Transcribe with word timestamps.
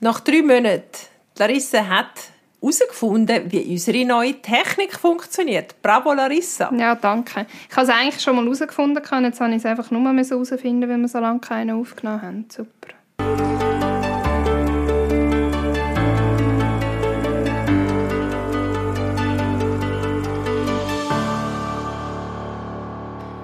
Nach 0.00 0.20
drei 0.20 0.42
Monaten, 0.42 0.84
Larissa 1.38 1.84
hat 1.88 2.30
herausgefunden, 2.60 3.50
wie 3.50 3.72
unsere 3.72 4.04
neue 4.04 4.40
Technik 4.40 4.92
funktioniert. 4.92 5.74
Bravo, 5.82 6.12
Larissa. 6.12 6.72
Ja, 6.72 6.94
danke. 6.94 7.46
Ich 7.68 7.76
habe 7.76 7.88
es 7.88 7.92
eigentlich 7.92 8.22
schon 8.22 8.36
mal 8.36 8.44
herausgefunden, 8.44 9.02
jetzt 9.24 9.40
habe 9.40 9.50
ich 9.50 9.56
es 9.56 9.66
einfach 9.66 9.90
nur 9.90 10.02
herausfinden, 10.02 10.88
weil 10.88 10.98
wir 10.98 11.08
so 11.08 11.18
lange 11.18 11.40
keinen 11.40 11.80
aufgenommen 11.80 12.22
haben. 12.22 12.46
Super. 12.48 12.94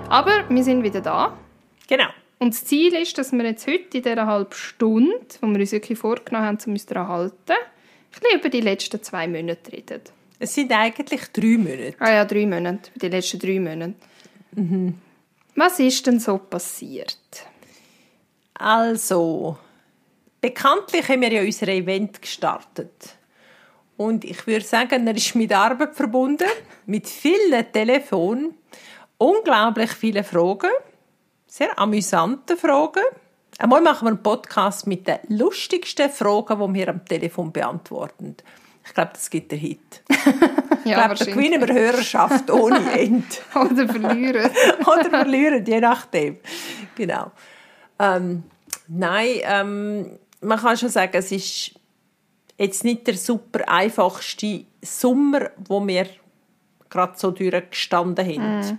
Aber 0.09 0.45
wir 0.49 0.63
sind 0.63 0.85
wieder 0.85 1.01
da. 1.01 1.37
Genau. 1.89 2.11
Und 2.45 2.53
das 2.53 2.67
Ziel 2.67 2.93
ist, 2.93 3.17
dass 3.17 3.33
wir 3.33 3.43
jetzt 3.43 3.67
heute 3.67 3.97
in 3.97 4.03
dieser 4.03 4.27
halben 4.27 4.53
Stunde, 4.53 5.19
wo 5.41 5.47
wir 5.47 5.61
uns 5.61 5.73
wirklich 5.73 5.99
vorgenommen 5.99 6.45
haben, 6.45 6.59
um 6.67 6.73
uns 6.75 6.85
daran 6.85 7.09
halten, 7.09 7.53
ein 7.53 8.21
bisschen 8.21 8.39
über 8.39 8.51
die 8.51 8.61
letzten 8.61 9.03
zwei 9.03 9.27
Monate 9.27 9.73
reden. 9.73 10.03
Es 10.39 10.55
sind 10.55 10.71
eigentlich 10.71 11.23
drei 11.33 11.57
Monate. 11.57 11.95
Ah 12.01 12.13
ja, 12.13 12.25
drei 12.27 12.45
Monate. 12.45 12.91
Die 12.97 13.09
letzten 13.09 13.39
drei 13.39 13.59
Monate. 13.59 13.95
Mhm. 14.57 14.99
Was 15.55 15.79
ist 15.79 16.07
denn 16.07 16.21
so 16.21 16.37
passiert? 16.37 17.47
Also, 18.53 19.57
bekanntlich 20.43 21.09
haben 21.09 21.23
wir 21.23 21.33
ja 21.33 21.41
unser 21.41 21.69
Event 21.69 22.21
gestartet. 22.21 23.17
Und 23.97 24.23
ich 24.23 24.47
würde 24.47 24.67
sagen, 24.67 25.07
er 25.07 25.17
ist 25.17 25.35
mit 25.35 25.51
Arbeit 25.51 25.95
verbunden, 25.95 26.51
mit 26.85 27.09
vielen 27.09 27.73
Telefonen 27.73 28.53
unglaublich 29.17 29.93
viele 29.93 30.23
Fragen, 30.23 30.69
sehr 31.57 31.79
amüsante 31.79 32.57
Fragen. 32.57 33.05
Einmal 33.59 33.81
machen 33.81 34.07
wir 34.07 34.09
einen 34.09 34.23
Podcast 34.25 34.89
mit 34.89 35.07
den 35.07 35.19
lustigsten 35.29 36.11
Fragen, 36.11 36.59
die 36.59 36.81
wir 36.81 36.89
am 36.89 37.05
Telefon 37.05 37.53
beantworten. 37.53 38.35
Ich 38.85 38.93
glaube, 38.93 39.13
das 39.15 39.31
gibt 39.31 39.53
der 39.53 39.59
Hit. 39.59 40.03
ja, 40.09 40.25
ich 40.85 40.93
glaube, 40.95 41.15
da 41.15 41.25
gewinnen 41.25 41.61
wir 41.65 41.73
Hörerschaft 41.73 42.51
ohne 42.51 42.81
Ende. 42.99 43.25
Oder 43.55 43.87
verlieren. 43.89 44.51
Oder 44.81 45.11
verlieren, 45.11 45.65
je 45.65 45.79
nachdem. 45.81 46.39
Genau. 46.97 47.31
Ähm, 48.01 48.43
nein, 48.89 49.29
ähm, 49.45 50.19
man 50.41 50.59
kann 50.59 50.77
schon 50.77 50.89
sagen, 50.89 51.13
es 51.15 51.31
ist 51.31 51.71
jetzt 52.59 52.83
nicht 52.83 53.07
der 53.07 53.17
super 53.17 53.69
einfachste 53.69 54.65
Sommer, 54.83 55.51
wo 55.69 55.87
wir 55.87 56.09
gerade 56.91 57.13
so 57.17 57.31
durchgestanden 57.31 58.27
haben. 58.27 58.61
Mm 58.73 58.79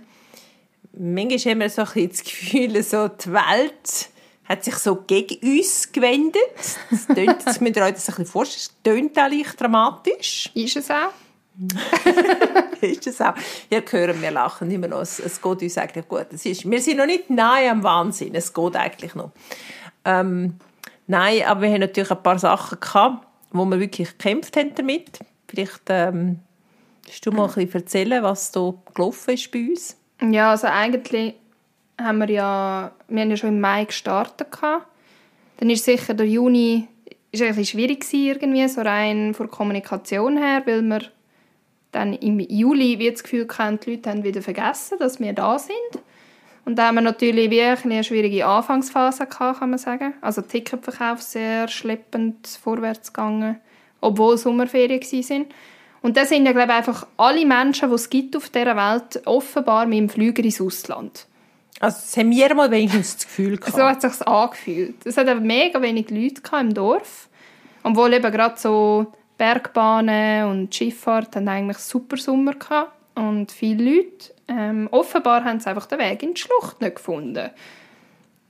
manchmal 0.98 1.38
haben 1.38 1.60
wir 1.60 1.70
so 1.70 1.82
ein 1.82 2.08
das 2.08 2.24
Gefühl, 2.24 2.82
so 2.82 3.08
die 3.08 3.32
Welt 3.32 4.08
hat 4.44 4.64
sich 4.64 4.76
so 4.76 4.96
gegen 4.96 5.58
uns 5.58 5.90
gewendet. 5.92 6.40
Das, 6.90 7.06
tönt, 7.06 7.46
das 7.46 7.60
müsst 7.60 7.76
ihr 7.76 7.82
euch 7.82 7.94
das 7.94 8.08
ein 8.08 8.14
bisschen 8.14 8.26
vorstellen. 8.26 8.76
Das 8.82 8.94
tönt 8.94 9.18
auch 9.18 9.30
leicht 9.30 9.60
dramatisch. 9.60 10.50
Ist 10.54 10.76
es 10.76 10.90
auch? 10.90 11.12
ist 12.80 13.06
es 13.06 13.20
auch. 13.20 13.34
Ihr 13.70 13.82
hören, 13.88 14.20
wir 14.20 14.30
lachen 14.30 14.70
immer 14.70 14.88
noch. 14.88 15.00
Es, 15.00 15.18
es 15.18 15.40
geht 15.40 15.62
uns 15.62 15.78
eigentlich 15.78 16.06
gut. 16.06 16.26
Es 16.32 16.44
ist, 16.46 16.68
wir 16.70 16.80
sind 16.80 16.98
noch 16.98 17.06
nicht 17.06 17.30
nahe 17.30 17.70
am 17.70 17.82
Wahnsinn. 17.82 18.34
Es 18.34 18.52
geht 18.52 18.76
eigentlich 18.76 19.14
noch. 19.14 19.32
Ähm, 20.04 20.54
nein, 21.06 21.42
aber 21.44 21.62
wir 21.62 21.70
haben 21.70 21.80
natürlich 21.80 22.10
ein 22.10 22.22
paar 22.22 22.38
Sachen 22.38 22.78
gehabt, 22.78 23.26
wo 23.50 23.64
wir 23.64 23.80
wirklich 23.80 24.10
gekämpft 24.10 24.56
haben 24.56 24.74
damit. 24.74 25.18
Vielleicht 25.48 25.82
ähm, 25.88 26.40
du 27.24 27.32
mal 27.32 27.48
ein 27.48 27.54
bisschen 27.54 27.80
erzählen, 27.80 28.22
was 28.22 28.52
da 28.52 28.74
gelaufen 28.94 29.34
ist 29.34 29.50
bei 29.50 29.70
uns? 29.70 29.96
Ja, 30.20 30.50
also 30.50 30.66
eigentlich 30.66 31.34
haben 32.00 32.18
wir 32.18 32.30
ja, 32.30 32.92
wir 33.08 33.20
haben 33.20 33.30
ja 33.30 33.36
schon 33.36 33.50
im 33.50 33.60
Mai 33.60 33.84
gestartet. 33.84 34.48
Dann 35.58 35.70
ist 35.70 35.84
sicher 35.84 36.14
der 36.14 36.26
Juni 36.26 36.88
ist 37.32 37.42
ein 37.42 37.48
bisschen 37.48 37.78
schwierig 37.78 38.06
irgendwie, 38.12 38.66
so 38.68 38.80
rein 38.80 39.34
von 39.34 39.46
der 39.46 39.54
Kommunikation 39.54 40.36
her, 40.36 40.62
weil 40.64 40.82
wir 40.82 41.02
dann 41.92 42.12
im 42.14 42.40
Juli 42.40 42.98
wie 42.98 43.10
das 43.10 43.22
Gefühl 43.22 43.46
hatten, 43.58 43.80
die 43.80 43.92
Leute 43.92 44.10
haben 44.10 44.24
wieder 44.24 44.42
vergessen, 44.42 44.98
dass 44.98 45.20
wir 45.20 45.32
da 45.32 45.58
sind. 45.58 46.02
Und 46.64 46.76
da 46.76 46.88
haben 46.88 46.96
wir 46.96 47.02
natürlich 47.02 47.50
wie 47.50 47.62
eine 47.62 48.02
schwierige 48.02 48.44
Anfangsphase 48.44 49.26
gehabt, 49.26 49.60
kann 49.60 49.70
man 49.70 49.78
sagen. 49.78 50.14
Also 50.20 50.42
Ticketverkauf 50.42 51.22
sehr 51.22 51.68
schleppend 51.68 52.46
vorwärts 52.46 53.12
gegangen, 53.12 53.60
obwohl 54.00 54.36
Sommerferien 54.36 55.00
waren. 55.00 55.46
Und 56.06 56.16
das 56.16 56.28
sind 56.28 56.46
ja, 56.46 56.52
glaube 56.52 56.70
ich, 56.70 56.76
einfach 56.76 57.04
alle 57.16 57.44
Menschen, 57.44 57.88
die 57.88 57.94
es 57.96 58.08
gibt 58.08 58.36
auf 58.36 58.48
dieser 58.50 58.76
Welt, 58.76 59.26
offenbar 59.26 59.86
mit 59.86 59.98
dem 59.98 60.08
Flüger 60.08 60.44
ins 60.44 60.60
Ausland. 60.60 61.26
Also 61.80 61.98
das 62.00 62.16
haben 62.16 62.30
wir 62.30 62.54
mal 62.54 62.70
wenigstens 62.70 63.16
das 63.16 63.26
Gefühl 63.26 63.56
gehabt. 63.56 63.74
So 63.74 63.82
hat 63.82 64.04
es 64.04 64.18
sich 64.18 64.28
angefühlt. 64.28 65.04
Es 65.04 65.16
hat 65.16 65.40
mega 65.40 65.82
wenig 65.82 66.08
Leute 66.10 66.42
im 66.60 66.72
Dorf. 66.72 67.28
Obwohl 67.82 68.14
eben 68.14 68.30
gerade 68.30 68.56
so 68.56 69.14
Bergbahnen 69.36 70.48
und 70.48 70.72
Schifffahrt 70.72 71.34
haben 71.34 71.48
eigentlich 71.48 71.78
super 71.78 72.16
Sommer 72.18 72.54
gehabt. 72.54 72.92
Und 73.16 73.50
viele 73.50 73.96
Leute. 73.96 74.32
Ähm, 74.46 74.86
offenbar 74.92 75.42
haben 75.42 75.58
sie 75.58 75.68
einfach 75.68 75.86
den 75.86 75.98
Weg 75.98 76.22
in 76.22 76.34
die 76.34 76.40
Schlucht 76.40 76.80
nicht 76.80 76.94
gefunden. 76.94 77.50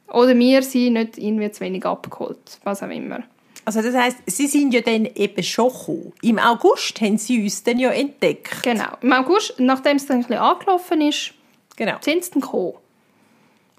Oder 0.08 0.36
wir 0.36 0.62
sind 0.62 0.92
nicht 0.92 1.16
irgendwie 1.16 1.50
zu 1.50 1.62
wenig 1.62 1.86
abgeholt. 1.86 2.60
Was 2.64 2.82
auch 2.82 2.90
immer. 2.90 3.22
Also 3.66 3.82
das 3.82 3.96
heißt, 3.96 4.18
Sie 4.26 4.46
sind 4.46 4.72
ja 4.72 4.80
dann 4.80 5.06
eben 5.06 5.42
schon 5.42 5.72
gekommen. 5.72 6.12
Im 6.22 6.38
August 6.38 7.00
haben 7.00 7.18
Sie 7.18 7.42
uns 7.42 7.64
dann 7.64 7.80
ja 7.80 7.90
entdeckt. 7.90 8.62
Genau. 8.62 8.96
Im 9.02 9.12
August, 9.12 9.54
nachdem 9.58 9.96
es 9.96 10.06
dann 10.06 10.18
ein 10.18 10.22
bisschen 10.22 10.38
angelaufen 10.38 11.00
ist, 11.00 11.32
genau. 11.74 11.96
sind 12.00 12.24
Sie 12.24 12.30
dann 12.30 12.42
gekommen. 12.42 12.74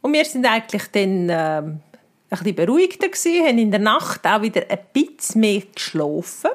Und 0.01 0.11
wir 0.11 0.25
sind 0.25 0.45
eigentlich 0.45 0.83
dann 0.91 1.29
äh, 1.29 1.33
ein 1.33 1.81
bisschen 2.29 2.55
beruhigter 2.55 3.07
gewesen, 3.07 3.47
haben 3.47 3.57
in 3.57 3.71
der 3.71 3.79
Nacht 3.79 4.25
auch 4.27 4.41
wieder 4.41 4.63
ein 4.67 4.79
bisschen 4.91 5.39
mehr 5.39 5.63
geschlafen. 5.73 6.51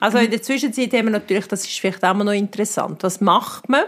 Also 0.00 0.18
mhm. 0.18 0.24
in 0.24 0.30
der 0.32 0.42
Zwischenzeit 0.42 0.92
haben 0.94 1.06
wir 1.06 1.12
natürlich, 1.12 1.46
das 1.46 1.64
ist 1.64 1.78
vielleicht 1.78 2.04
auch 2.04 2.14
noch 2.14 2.32
interessant, 2.32 3.04
was 3.04 3.20
macht 3.20 3.68
man, 3.68 3.84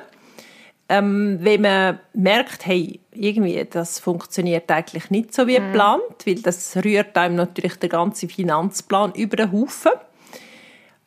ähm, 0.89 1.39
wenn 1.41 1.63
man 1.63 1.99
merkt, 2.15 2.67
hey, 2.67 3.01
irgendwie, 3.13 3.67
das 3.69 3.99
funktioniert 3.99 4.71
eigentlich 4.71 5.11
nicht 5.11 5.35
so 5.35 5.47
wie 5.47 5.59
mhm. 5.59 5.67
geplant, 5.67 6.27
weil 6.27 6.37
das 6.37 6.77
rührt 6.77 7.17
einem 7.17 7.37
natürlich 7.37 7.77
der 7.77 7.89
ganze 7.89 8.29
Finanzplan 8.29 9.13
über 9.15 9.37
den 9.37 9.53
Haufen. 9.53 9.93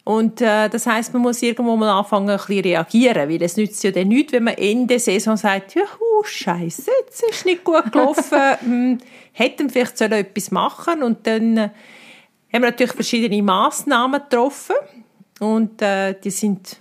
Und 0.03 0.41
äh, 0.41 0.69
das 0.69 0.87
heißt, 0.87 1.13
man 1.13 1.21
muss 1.21 1.41
irgendwo 1.41 1.75
mal 1.75 1.97
anfangen, 1.97 2.29
ein 2.29 2.37
bisschen 2.37 2.63
reagieren, 2.63 3.29
weil 3.29 3.43
es 3.43 3.57
nützt 3.57 3.83
ja 3.83 3.91
dann 3.91 4.07
nichts, 4.07 4.33
wenn 4.33 4.45
man 4.45 4.55
Ende 4.55 4.97
Saison 4.97 5.37
sagt, 5.37 5.75
ja, 5.75 5.83
Scheiße, 6.23 6.91
jetzt 7.05 7.23
ist 7.23 7.45
nicht 7.45 7.63
gut 7.63 7.91
gelaufen, 7.91 8.39
hm, 8.59 8.97
hätten 9.31 9.69
vielleicht 9.69 9.97
sollen 9.97 10.11
etwas 10.13 10.51
machen 10.51 11.03
und 11.03 11.25
dann 11.27 11.57
äh, 11.57 11.69
haben 12.51 12.61
wir 12.63 12.71
natürlich 12.71 12.93
verschiedene 12.93 13.41
Maßnahmen 13.41 14.21
getroffen 14.21 14.75
und 15.39 15.81
äh, 15.81 16.15
die 16.19 16.31
sind 16.31 16.77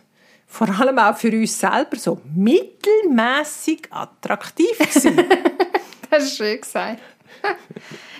vor 0.51 0.69
allem 0.81 0.99
auch 0.99 1.17
für 1.17 1.31
uns 1.31 1.61
selber 1.61 1.97
so 1.97 2.21
mittelmäßig 2.35 3.83
attraktiv 3.91 4.77
gewesen. 4.79 5.17
das 6.11 6.25
ist 6.25 6.37
schön 6.39 6.61
gesagt. 6.61 7.03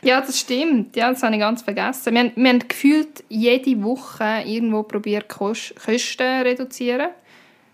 ja, 0.03 0.21
das 0.21 0.39
stimmt. 0.39 0.95
Ja, 0.95 1.11
das 1.11 1.23
habe 1.23 1.35
ich 1.35 1.41
ganz 1.41 1.63
vergessen. 1.63 2.15
Wir 2.15 2.21
haben, 2.21 2.33
wir 2.37 2.49
haben 2.51 2.69
gefühlt 2.69 3.25
jede 3.31 3.83
Woche 3.83 4.43
irgendwo 4.45 4.83
probiert, 4.83 5.29
Kosten 5.29 5.75
zu 5.79 6.23
reduzieren. 6.23 7.09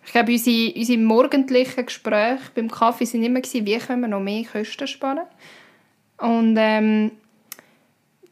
Ich 0.07 0.13
glaube, 0.13 0.33
unsere, 0.33 0.73
unsere 0.75 0.99
morgendlichen 0.99 1.87
Gespräche 1.87 2.51
beim 2.55 2.71
Kaffee 2.71 3.13
waren 3.13 3.25
immer, 3.25 3.41
wie 3.43 3.79
können 3.79 4.03
wir 4.03 4.09
noch 4.09 4.21
mehr 4.21 4.45
Kosten 4.45 4.87
sparen. 4.87 5.27
Und 6.19 6.57
ähm, 6.59 7.11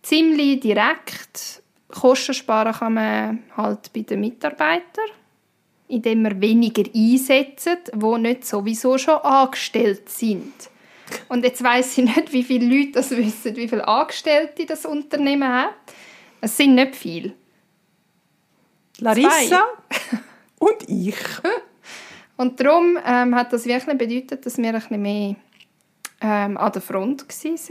ziemlich 0.03 0.61
direkt 0.61 1.63
Kosten 1.89 2.33
sparen 2.33 2.73
kann 2.73 2.95
man 2.95 3.43
halt 3.57 3.93
bei 3.93 4.01
den 4.03 4.21
Mitarbeitern 4.21 5.11
indem 5.93 6.23
wir 6.23 6.41
weniger 6.41 6.85
einsetzen, 6.95 7.77
die 7.95 8.19
nicht 8.19 8.47
sowieso 8.47 8.97
schon 8.97 9.17
angestellt 9.17 10.09
sind. 10.09 10.55
Und 11.29 11.45
jetzt 11.45 11.63
weiß 11.63 11.99
ich 11.99 12.05
nicht, 12.05 12.33
wie 12.33 12.43
viele 12.43 12.75
Leute 12.75 12.93
das 12.93 13.11
wissen, 13.11 13.55
wie 13.57 13.69
viele 13.69 13.87
Angestellte 13.87 14.65
das 14.65 14.87
Unternehmen 14.87 15.47
hat. 15.47 15.75
Es 16.41 16.57
sind 16.57 16.75
nicht 16.75 16.97
viele. 16.97 17.35
Larissa 19.01 19.65
und 20.59 20.89
ich. 20.89 21.17
Und 22.39 22.59
darum 22.59 22.99
ähm, 23.07 23.35
hat 23.35 23.53
das 23.53 23.67
wirklich 23.67 23.99
bedeutet, 23.99 24.47
dass 24.47 24.57
wir 24.57 24.69
ein 24.69 24.75
bisschen 24.75 25.03
mehr 25.03 25.37
ähm, 26.23 26.57
an 26.57 26.73
der 26.73 26.81
Front 26.81 27.31
sind. 27.31 27.69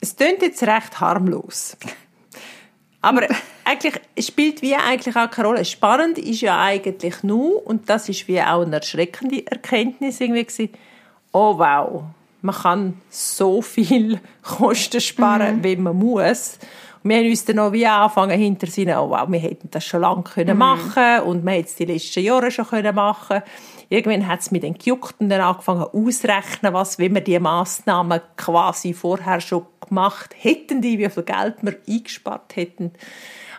Es 0.00 0.16
klingt 0.16 0.42
jetzt 0.42 0.62
recht 0.62 0.98
harmlos. 0.98 1.76
Aber 3.02 3.28
eigentlich 3.70 4.00
spielt 4.26 4.62
wie 4.62 4.74
eigentlich 4.74 5.16
auch 5.16 5.30
keine 5.30 5.48
Rolle. 5.48 5.64
Spannend 5.64 6.18
ist 6.18 6.40
ja 6.40 6.60
eigentlich 6.60 7.22
nur, 7.22 7.66
und 7.66 7.88
das 7.88 8.08
ist 8.08 8.26
wie 8.28 8.40
auch 8.40 8.62
eine 8.62 8.76
erschreckende 8.76 9.46
Erkenntnis 9.46 10.20
irgendwie 10.20 10.44
gewesen, 10.44 10.70
oh 11.32 11.58
wow, 11.58 12.04
man 12.42 12.54
kann 12.54 13.00
so 13.08 13.62
viel 13.62 14.20
Kosten 14.42 15.00
sparen, 15.00 15.58
mhm. 15.58 15.64
wie 15.64 15.76
man 15.76 15.96
muss. 15.96 16.58
Und 17.02 17.10
wir 17.10 17.18
haben 17.18 17.30
uns 17.30 17.44
dann 17.44 17.56
noch 17.56 17.72
wie 17.72 17.86
angefangen 17.86 18.38
hinter 18.38 18.68
oh 19.00 19.10
wow, 19.10 19.26
wir 19.28 19.38
hätten 19.38 19.70
das 19.70 19.84
schon 19.84 20.00
lange 20.00 20.22
können 20.22 20.54
mhm. 20.54 20.58
machen 20.58 21.20
und 21.24 21.44
wir 21.44 21.52
hätten 21.52 21.68
es 21.68 21.76
die 21.76 21.84
letzten 21.86 22.20
Jahre 22.20 22.50
schon 22.50 22.66
können 22.66 22.94
machen 22.94 23.42
Irgendwann 23.92 24.28
hat 24.28 24.38
es 24.38 24.52
mir 24.52 24.60
dann 24.60 24.74
gejuckt 24.74 25.16
und 25.18 25.30
dann 25.30 25.40
angefangen 25.40 25.82
auszurechnen, 25.82 26.72
was, 26.72 27.00
wenn 27.00 27.12
wir 27.12 27.22
die 27.22 27.40
Massnahmen 27.40 28.20
quasi 28.36 28.94
vorher 28.94 29.40
schon 29.40 29.66
gemacht 29.80 30.32
hätten, 30.38 30.80
die, 30.80 31.00
wie 31.00 31.10
viel 31.10 31.24
Geld 31.24 31.56
wir 31.62 31.76
eingespart 31.88 32.54
hätten. 32.54 32.92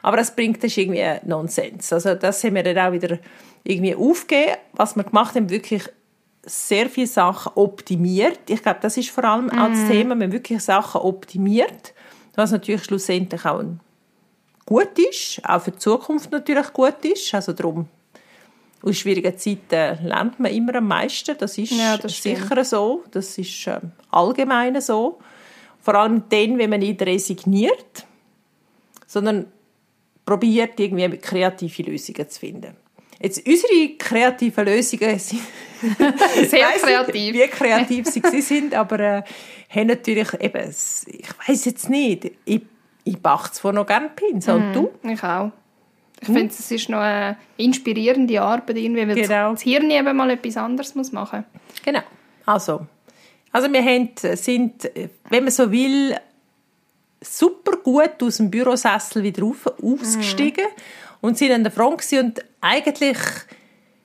Aber 0.01 0.17
das 0.17 0.35
bringt 0.35 0.63
das 0.63 0.75
irgendwie 0.77 1.05
Nonsens. 1.25 1.93
Also 1.93 2.15
das 2.15 2.43
haben 2.43 2.55
wir 2.55 2.63
dann 2.63 2.77
auch 2.77 2.91
wieder 2.91 3.19
irgendwie 3.63 3.95
aufgegeben. 3.95 4.57
Was 4.73 4.95
wir 4.95 5.03
gemacht 5.03 5.35
haben, 5.35 5.49
wirklich 5.49 5.83
sehr 6.43 6.89
viele 6.89 7.07
Sachen 7.07 7.51
optimiert. 7.55 8.49
Ich 8.49 8.63
glaube, 8.63 8.79
das 8.81 8.97
ist 8.97 9.11
vor 9.11 9.23
allem 9.23 9.47
mm. 9.47 9.59
auch 9.59 9.69
das 9.69 9.79
mhm. 9.79 9.89
Thema, 9.89 10.15
wir 10.15 10.25
haben 10.25 10.31
wirklich 10.31 10.61
Sachen 10.61 11.01
optimiert, 11.01 11.93
was 12.35 12.51
natürlich 12.51 12.83
schlussendlich 12.83 13.45
auch 13.45 13.63
gut 14.65 14.97
ist, 14.97 15.41
auch 15.47 15.61
für 15.61 15.71
die 15.71 15.77
Zukunft 15.77 16.31
natürlich 16.31 16.73
gut 16.73 17.03
ist. 17.05 17.33
Also 17.35 17.53
darum, 17.53 17.87
aus 18.81 18.97
schwierigen 18.97 19.37
Zeiten 19.37 20.05
lernt 20.07 20.39
man 20.39 20.51
immer 20.51 20.75
am 20.75 20.87
meisten. 20.87 21.37
Das 21.37 21.57
ist 21.57 21.71
ja, 21.71 21.97
das 21.97 22.21
sicher 22.21 22.63
so. 22.63 23.03
Das 23.11 23.37
ist 23.37 23.67
äh, 23.67 23.79
allgemein 24.09 24.79
so. 24.81 25.19
Vor 25.79 25.95
allem 25.95 26.23
dann, 26.29 26.57
wenn 26.57 26.69
man 26.69 26.79
nicht 26.79 27.01
resigniert, 27.01 28.05
sondern 29.05 29.47
probiert, 30.25 30.79
irgendwie 30.79 31.17
kreative 31.17 31.83
Lösungen 31.83 32.29
zu 32.29 32.39
finden. 32.39 32.75
Jetzt, 33.21 33.45
unsere 33.47 33.89
kreativen 33.97 34.65
Lösungen 34.65 35.19
sind 35.19 35.41
sehr 36.49 36.67
kreativ. 36.69 37.13
Nicht, 37.13 37.33
wie 37.33 37.47
kreativ 37.47 38.07
sie 38.07 38.41
sind, 38.41 38.73
aber 38.73 38.99
äh, 38.99 39.23
haben 39.69 39.87
natürlich 39.87 40.33
eben, 40.39 40.69
ich 40.69 41.47
weiß 41.47 41.65
jetzt 41.65 41.89
nicht, 41.89 42.31
ich, 42.45 42.61
ich 43.03 43.17
mache 43.21 43.51
zwar 43.51 43.73
noch 43.73 43.85
gerne 43.85 44.09
Pins, 44.09 44.47
und 44.47 44.71
mm, 44.71 44.73
du? 44.73 44.91
Ich 45.03 45.23
auch. 45.23 45.51
Ich 46.19 46.27
hm? 46.27 46.35
finde, 46.35 46.53
es 46.53 46.71
ist 46.71 46.89
noch 46.89 46.99
eine 46.99 47.37
inspirierende 47.57 48.41
Arbeit, 48.41 48.77
irgendwie, 48.77 49.07
weil 49.07 49.15
genau. 49.15 49.51
das 49.51 49.61
Hirn 49.61 49.89
eben 49.89 50.15
mal 50.15 50.29
etwas 50.29 50.57
anderes 50.57 50.95
muss 50.95 51.11
machen 51.11 51.45
muss. 51.53 51.81
Genau. 51.83 52.01
Also, 52.45 52.87
also 53.51 53.71
wir 53.71 53.83
haben, 53.83 54.09
sind, 54.35 54.89
wenn 55.29 55.43
man 55.43 55.51
so 55.51 55.71
will, 55.71 56.15
super 57.21 57.77
gut 57.77 58.21
aus 58.21 58.37
dem 58.37 58.49
Bürosessel 58.49 59.23
wieder 59.23 59.43
auf, 59.45 59.67
ausgestiegen. 59.81 60.65
Mm. 60.65 61.25
und 61.25 61.37
sind 61.37 61.51
an 61.51 61.63
der 61.63 61.71
Front 61.71 62.05
und 62.13 62.43
eigentlich 62.59 63.17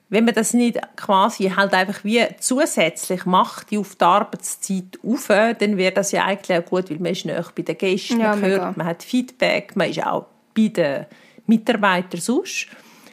wenn 0.09 0.25
man 0.25 0.33
das 0.33 0.53
nicht 0.53 0.79
quasi 0.95 1.49
halt 1.49 1.73
einfach 1.73 2.03
wie 2.03 2.25
zusätzlich 2.39 3.25
macht, 3.25 3.71
die 3.71 3.77
auf 3.77 3.95
die 3.95 4.05
Arbeitszeit 4.05 4.97
auf, 5.05 5.27
dann 5.27 5.77
wäre 5.77 5.91
das 5.91 6.11
ja 6.11 6.25
eigentlich 6.25 6.57
auch 6.57 6.65
gut, 6.65 6.89
weil 6.89 6.99
man 6.99 7.11
ist 7.11 7.25
näher 7.25 7.45
bei 7.53 7.61
den 7.61 7.77
Gästen, 7.77 8.21
ja, 8.21 8.35
man 8.35 8.41
hört, 8.41 8.77
man 8.77 8.87
hat 8.87 9.03
Feedback, 9.03 9.75
man 9.75 9.89
ist 9.89 10.05
auch 10.05 10.27
bei 10.55 10.69
den 10.69 11.05
Mitarbeitern 11.45 12.21
sonst 12.21 12.67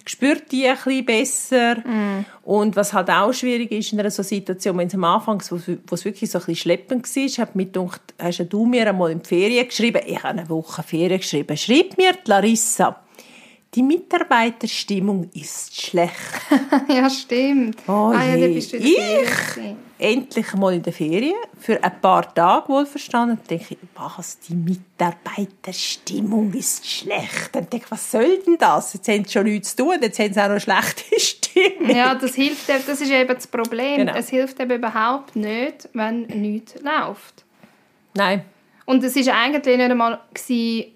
spürt 0.06 0.52
die 0.52 0.66
ein 0.66 0.76
bisschen 0.76 1.04
besser. 1.04 1.76
Mm. 1.76 2.24
Und 2.42 2.76
was 2.76 2.92
halt 2.92 3.10
auch 3.10 3.32
schwierig 3.32 3.72
ist 3.72 3.92
in 3.92 4.00
einer 4.00 4.10
so 4.10 4.22
Situation, 4.22 4.76
wenn 4.78 4.88
es 4.88 4.94
am 4.94 5.04
Anfang, 5.04 5.42
wo, 5.50 5.94
es 5.94 6.04
wirklich 6.04 6.30
so 6.30 6.38
ein 6.38 6.44
bisschen 6.44 6.56
schleppend 6.56 7.16
war, 7.16 7.44
hat 7.44 7.56
mir 7.56 7.66
gedacht, 7.66 8.02
hast 8.18 8.44
du 8.48 8.66
mir 8.66 8.88
einmal 8.88 9.12
in 9.12 9.22
die 9.22 9.28
Ferien 9.28 9.66
geschrieben? 9.66 10.02
Ich 10.06 10.18
habe 10.18 10.38
eine 10.38 10.48
Woche 10.48 10.82
Ferien 10.82 11.20
geschrieben. 11.20 11.56
Schreib 11.56 11.96
mir 11.96 12.12
die 12.12 12.30
Larissa. 12.30 13.00
Die 13.74 13.82
Mitarbeiterstimmung 13.82 15.30
ist 15.34 15.80
schlecht. 15.80 16.14
ja, 16.88 17.10
stimmt. 17.10 17.78
Oh 17.88 18.12
ah, 18.14 18.22
ja, 18.24 18.36
ich 18.36 18.72
endlich 20.04 20.52
mal 20.54 20.74
in 20.74 20.82
der 20.82 20.92
Ferien 20.92 21.34
für 21.58 21.82
ein 21.82 22.00
paar 22.00 22.32
Tage 22.34 22.68
wohlverstanden. 22.68 23.38
Dann 23.38 23.58
denke 23.58 23.74
ich, 23.74 23.78
was, 23.94 24.38
die 24.40 24.54
Mitarbeiterstimmung 24.54 26.52
ist 26.52 26.86
schlecht. 26.86 27.50
Dann 27.52 27.68
denke 27.70 27.86
was 27.88 28.10
soll 28.10 28.38
denn 28.46 28.58
das? 28.58 28.92
Jetzt 28.92 29.08
haben 29.08 29.24
sie 29.24 29.32
schon 29.32 29.44
nichts 29.44 29.74
zu 29.74 29.84
tun, 29.84 29.96
jetzt 30.02 30.18
haben 30.18 30.34
sie 30.34 30.40
auch 30.42 30.48
noch 30.48 30.60
schlechte 30.60 31.04
Stimmung. 31.18 31.96
Ja, 31.96 32.14
das 32.14 32.34
hilft, 32.34 32.68
das 32.68 33.00
ist 33.00 33.10
eben 33.10 33.34
das 33.34 33.46
Problem. 33.46 33.96
Genau. 33.96 34.14
Es 34.14 34.28
hilft 34.28 34.60
eben 34.60 34.72
überhaupt 34.72 35.36
nicht, 35.36 35.88
wenn 35.94 36.22
nichts 36.22 36.74
läuft. 36.82 37.44
Nein. 38.12 38.44
Und 38.84 39.02
es 39.02 39.16
war 39.16 39.34
eigentlich 39.34 39.78
nicht 39.78 39.90
einmal, 39.90 40.20
ich 40.46 40.92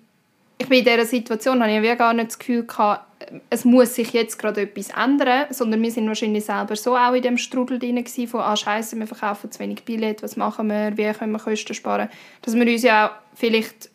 bin 0.68 0.78
in 0.78 0.84
dieser 0.84 1.06
Situation, 1.06 1.62
habe 1.62 1.86
ich 1.86 1.98
gar 1.98 2.12
nicht 2.12 2.28
das 2.28 2.38
Gefühl 2.38 2.66
gehabt, 2.66 3.07
es 3.50 3.64
muss 3.64 3.94
sich 3.94 4.12
jetzt 4.12 4.38
gerade 4.38 4.62
etwas 4.62 4.90
ändern, 4.90 5.46
sondern 5.50 5.82
wir 5.82 5.90
sind 5.90 6.08
wahrscheinlich 6.08 6.44
selber 6.44 6.76
so 6.76 6.96
auch 6.96 7.12
in 7.12 7.22
dem 7.22 7.38
Strudel 7.38 7.78
drin 7.78 7.96
gewesen, 7.96 8.28
von 8.28 8.40
«Ah, 8.40 8.56
scheiße, 8.56 8.98
wir 8.98 9.06
verkaufen 9.06 9.50
zu 9.50 9.58
wenig 9.60 9.84
Billett, 9.84 10.22
was 10.22 10.36
machen 10.36 10.68
wir, 10.68 10.96
wie 10.96 11.12
können 11.12 11.32
wir 11.32 11.38
Kosten 11.38 11.74
sparen?» 11.74 12.08
Dass 12.42 12.54
wir 12.54 12.66
uns 12.66 12.82
ja 12.82 13.08
auch 13.08 13.12
vielleicht 13.34 13.90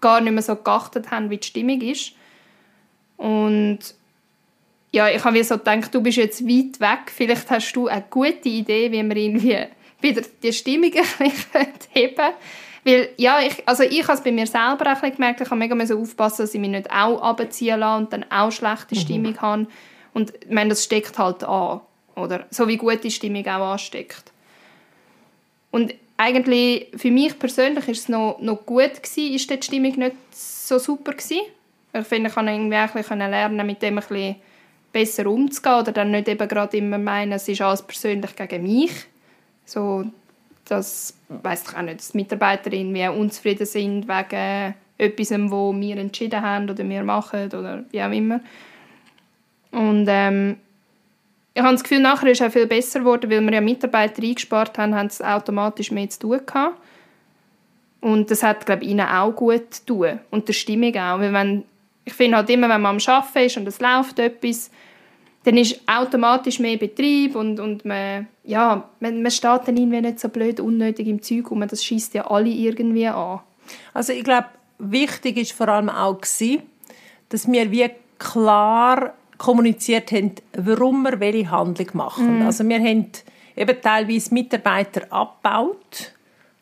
gar 0.00 0.20
nicht 0.20 0.32
mehr 0.32 0.42
so 0.42 0.56
geachtet 0.56 1.10
haben, 1.10 1.30
wie 1.30 1.38
die 1.38 1.46
Stimmung 1.46 1.80
ist. 1.80 2.12
Und 3.16 3.78
ja, 4.92 5.08
ich 5.08 5.22
habe 5.24 5.44
so 5.44 5.58
gedacht, 5.58 5.94
du 5.94 6.00
bist 6.00 6.16
jetzt 6.16 6.46
weit 6.46 6.80
weg, 6.80 7.12
vielleicht 7.14 7.50
hast 7.50 7.72
du 7.72 7.86
eine 7.86 8.04
gute 8.08 8.48
Idee, 8.48 8.90
wie 8.90 9.02
wir 9.02 9.16
irgendwie 9.16 9.58
wieder 10.00 10.22
die 10.42 10.52
Stimmung 10.52 10.92
ein 10.94 11.30
bisschen 11.30 11.32
heben 11.92 12.14
können 12.16 12.34
weil, 12.84 13.10
ja, 13.16 13.40
ich, 13.40 13.66
also 13.66 13.82
ich 13.82 14.02
habe 14.02 14.14
es 14.14 14.24
bei 14.24 14.32
mir 14.32 14.46
selber 14.46 14.92
auch 14.92 15.00
gemerkt, 15.00 15.40
ich 15.40 15.50
habe 15.50 15.56
mega 15.56 15.74
aufpassen, 15.74 16.42
dass 16.42 16.54
ich 16.54 16.60
mich 16.60 16.70
nicht 16.70 16.90
auch 16.90 17.20
abziehen 17.22 17.80
lasse 17.80 18.02
und 18.02 18.12
dann 18.12 18.24
auch 18.30 18.50
schlechte 18.50 18.94
mhm. 18.94 19.00
Stimmung 19.00 19.40
habe. 19.40 19.66
Und 20.14 20.32
ich 20.40 20.50
meine, 20.50 20.70
das 20.70 20.84
steckt 20.84 21.18
halt 21.18 21.44
an. 21.44 21.80
Oder? 22.16 22.46
So 22.50 22.66
wie 22.68 22.76
gute 22.76 23.10
Stimmung 23.10 23.46
auch 23.46 23.72
ansteckt. 23.72 24.32
Und 25.70 25.94
eigentlich 26.16 26.88
für 26.96 27.10
mich 27.10 27.38
persönlich 27.38 27.88
ist 27.88 28.00
es 28.00 28.08
noch, 28.08 28.38
noch 28.40 28.66
gut 28.66 29.02
gewesen, 29.02 29.34
ist 29.34 29.50
die 29.50 29.62
Stimmung 29.62 29.96
nicht 29.96 30.16
so 30.32 30.78
super 30.78 31.12
gewesen. 31.12 31.40
Ich 31.92 32.06
finde, 32.06 32.28
ich 32.28 32.34
konnte 32.34 32.52
irgendwie 32.52 32.76
auch 32.76 33.10
lernen, 33.16 33.66
mit 33.66 33.82
dem 33.82 33.98
ein 33.98 34.04
bisschen 34.04 34.36
besser 34.92 35.26
umzugehen 35.26 35.76
oder 35.76 35.92
dann 35.92 36.10
nicht 36.10 36.28
eben 36.28 36.48
gerade 36.48 36.76
immer 36.76 36.98
meinen, 36.98 37.32
es 37.32 37.48
ist 37.48 37.60
alles 37.60 37.82
persönlich 37.82 38.34
gegen 38.36 38.62
mich. 38.62 38.92
So 39.64 40.04
dass, 40.70 41.14
weiß 41.28 41.64
ich 41.68 41.76
auch 41.76 41.82
nicht, 41.82 41.98
dass 41.98 42.14
Mitarbeiterinnen 42.14 43.10
unzufrieden 43.10 43.66
sind 43.66 44.08
wegen 44.08 44.74
etwas, 44.98 45.30
wo 45.50 45.74
wir 45.74 45.96
entschieden 45.96 46.42
haben 46.42 46.70
oder 46.70 46.88
wir 46.88 47.02
machen 47.02 47.46
oder 47.46 47.84
wie 47.90 48.02
auch 48.02 48.12
immer. 48.12 48.40
Und 49.72 50.06
ähm, 50.08 50.56
ich 51.54 51.62
habe 51.62 51.72
das 51.72 51.82
Gefühl, 51.82 52.00
nachher 52.00 52.30
ist 52.30 52.40
es 52.40 52.46
auch 52.46 52.52
viel 52.52 52.66
besser 52.66 53.00
geworden, 53.00 53.30
weil 53.30 53.40
wir 53.40 53.52
ja 53.52 53.60
Mitarbeiter 53.60 54.22
eingespart 54.22 54.78
haben, 54.78 54.94
haben 54.94 55.10
sie 55.10 55.24
automatisch 55.26 55.90
mehr 55.90 56.08
zu 56.08 56.20
tun 56.20 56.40
gehabt. 56.46 56.80
Und 58.00 58.30
das 58.30 58.42
hat, 58.42 58.64
glaube 58.64 58.84
ich, 58.84 58.90
ihnen 58.90 59.06
auch 59.06 59.32
gut 59.32 59.74
zu 59.74 59.86
tun. 59.86 60.20
Und 60.30 60.48
der 60.48 60.52
Stimmung 60.52 60.94
auch. 60.96 61.18
Weil 61.18 61.32
wenn, 61.32 61.64
ich 62.04 62.14
finde 62.14 62.38
halt 62.38 62.50
immer, 62.50 62.68
wenn 62.68 62.80
man 62.80 62.96
am 62.96 63.14
Arbeiten 63.14 63.46
ist 63.46 63.56
und 63.56 63.68
es 63.68 63.80
läuft 63.80 64.18
etwas, 64.18 64.70
dann 65.44 65.56
ist 65.56 65.80
automatisch 65.86 66.58
mehr 66.58 66.76
Betrieb 66.76 67.34
und, 67.34 67.60
und 67.60 67.84
man, 67.84 68.28
ja, 68.44 68.88
man, 69.00 69.22
man 69.22 69.30
steht 69.30 69.62
dann 69.66 69.76
irgendwie 69.76 70.00
nicht 70.00 70.20
so 70.20 70.28
blöd 70.28 70.60
unnötig 70.60 71.06
im 71.06 71.22
Zeug 71.22 71.50
und 71.50 71.72
das 71.72 71.84
schießt 71.84 72.14
ja 72.14 72.30
alle 72.30 72.50
irgendwie 72.50 73.08
an. 73.08 73.40
Also 73.94 74.12
ich 74.12 74.24
glaube, 74.24 74.48
wichtig 74.78 75.38
ist 75.38 75.52
vor 75.52 75.68
allem 75.68 75.88
auch 75.88 76.20
gewesen, 76.20 76.62
dass 77.30 77.50
wir 77.50 77.70
wie 77.70 77.90
klar 78.18 79.14
kommuniziert 79.38 80.12
haben, 80.12 80.34
warum 80.52 81.02
wir 81.02 81.18
welche 81.20 81.50
Handlung 81.50 81.88
machen. 81.94 82.40
Mm. 82.40 82.46
Also 82.46 82.68
wir 82.68 82.78
haben 82.78 83.06
eben 83.56 83.80
teilweise 83.80 84.34
Mitarbeiter 84.34 85.10
abgebaut, 85.10 86.12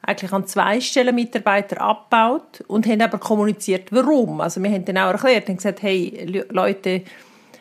eigentlich 0.03 0.33
an 0.33 0.47
zwei 0.47 0.81
Stellen 0.81 1.15
Mitarbeiter 1.15 1.81
abgebaut 1.81 2.65
und 2.69 2.87
haben 2.87 3.03
aber 3.03 3.19
kommuniziert, 3.19 3.91
warum. 3.91 4.41
Also 4.41 4.63
wir 4.63 4.71
haben 4.71 4.85
dann 4.85 4.99
auch 4.99 5.11
erklärt, 5.11 5.49
haben 5.49 5.57
gesagt, 5.57 5.83
hey 5.83 6.45
Leute, 6.51 7.03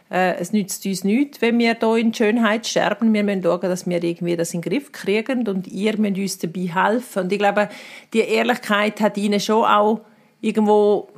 es 0.10 0.54
nützt 0.54 0.86
uns 0.86 1.04
nichts, 1.04 1.42
wenn 1.42 1.60
wir 1.60 1.76
hier 1.80 1.96
in 1.96 2.14
Schönheit 2.14 2.66
sterben. 2.66 3.14
Wir 3.14 3.24
müssen 3.24 3.44
schauen, 3.44 3.62
dass 3.62 3.88
wir 3.88 4.02
irgendwie 4.02 4.38
das 4.38 4.54
in 4.54 4.62
den 4.62 4.72
Griff 4.72 4.92
kriegen 4.92 5.48
und 5.48 5.68
ihr 5.68 5.98
müsst 5.98 6.18
uns 6.18 6.38
dabei 6.40 6.70
helfen. 6.74 7.24
Und 7.24 7.32
ich 7.32 7.40
glaube, 7.40 7.70
die 8.14 8.20
Ehrlichkeit 8.20 9.02
hat 9.02 9.18
ihnen 9.18 9.40
schon 9.40 9.66
auch 9.66 10.02
irgendwo 10.42 11.10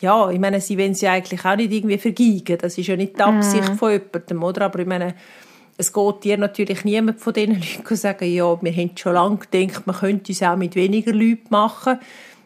ja, 0.00 0.28
ich 0.30 0.40
meine, 0.40 0.60
sie 0.60 0.76
wollen 0.78 0.94
sie 0.94 1.06
eigentlich 1.06 1.44
auch 1.44 1.54
nicht 1.54 1.72
irgendwie 1.72 1.96
vergeigen. 1.96 2.58
Das 2.60 2.76
ist 2.76 2.88
ja 2.88 2.96
nicht 2.96 3.16
die 3.16 3.22
Absicht 3.22 3.72
mm. 3.72 3.76
von 3.76 3.92
jemandem, 3.92 4.42
oder? 4.42 4.62
Aber 4.62 4.80
ich 4.80 4.86
meine, 4.86 5.14
es 5.78 5.92
geht 5.92 6.24
dir 6.24 6.38
natürlich 6.38 6.84
niemand 6.84 7.20
von 7.20 7.32
diesen 7.32 7.54
Leuten 7.54 7.96
sagen, 7.96 8.32
ja, 8.32 8.60
wir 8.60 8.72
haben 8.72 8.90
schon 8.96 9.14
lange 9.14 9.38
gedacht, 9.38 9.86
man 9.86 9.96
könnte 9.96 10.32
es 10.32 10.42
auch 10.42 10.56
mit 10.56 10.74
weniger 10.74 11.12
Leuten 11.12 11.46
machen. 11.50 12.00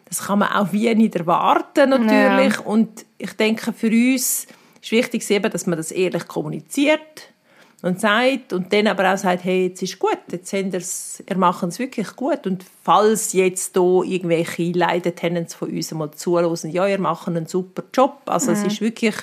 Das 0.05 0.27
kann 0.27 0.39
man 0.39 0.49
auch 0.49 0.71
wie 0.71 0.93
nicht 0.95 1.15
erwarten, 1.15 1.89
natürlich. 1.89 2.53
Ja. 2.53 2.61
Und 2.61 3.05
ich 3.17 3.33
denke, 3.33 3.73
für 3.73 3.89
uns 3.89 4.47
ist 4.81 4.91
wichtig, 4.91 5.29
eben, 5.29 5.51
dass 5.51 5.67
man 5.67 5.77
das 5.77 5.91
ehrlich 5.91 6.27
kommuniziert 6.27 7.33
und 7.81 8.01
sagt 8.01 8.53
und 8.53 8.73
dann 8.73 8.87
aber 8.87 9.13
auch 9.13 9.17
sagt, 9.17 9.43
hey, 9.43 9.67
jetzt 9.67 9.83
ist 9.83 9.99
gut, 9.99 10.17
jetzt 10.31 10.51
haben 10.53 10.73
wir's, 10.73 11.23
ihr 11.29 11.37
machen 11.37 11.69
es 11.69 11.79
wirklich 11.79 12.15
gut 12.15 12.47
und 12.47 12.65
falls 12.83 13.33
jetzt 13.33 13.75
da 13.77 14.01
irgendwelche 14.03 14.71
Leidetennants 14.71 15.53
von 15.53 15.69
uns 15.69 15.91
mal 15.91 16.11
zuhören, 16.11 16.71
ja, 16.71 16.87
ihr 16.87 16.99
macht 16.99 17.27
einen 17.27 17.45
super 17.45 17.83
Job, 17.93 18.21
also 18.25 18.51
mhm. 18.51 18.57
es 18.57 18.63
ist 18.63 18.81
wirklich 18.81 19.15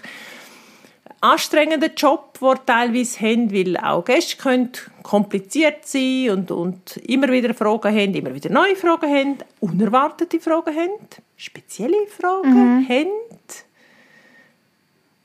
anstrengenden 1.21 1.93
Job, 1.97 2.39
den 2.39 2.49
wir 2.49 2.67
teilweise 2.67 3.21
haben, 3.21 3.53
weil 3.53 3.77
auch 3.79 4.05
Gäste 4.05 4.37
können 4.37 4.71
kompliziert 5.03 5.87
sein 5.87 6.31
und, 6.31 6.51
und 6.51 6.99
immer 6.99 7.29
wieder 7.29 7.55
Fragen 7.55 7.95
haben, 7.95 8.15
immer 8.15 8.35
wieder 8.35 8.51
neue 8.51 8.77
Fragen 8.77 9.11
haben, 9.11 9.39
unerwartete 9.61 10.39
Fragen 10.39 10.77
haben, 10.77 10.93
spezielle 11.37 12.07
Fragen 12.07 12.81
mhm. 12.81 12.89
haben. 12.89 13.09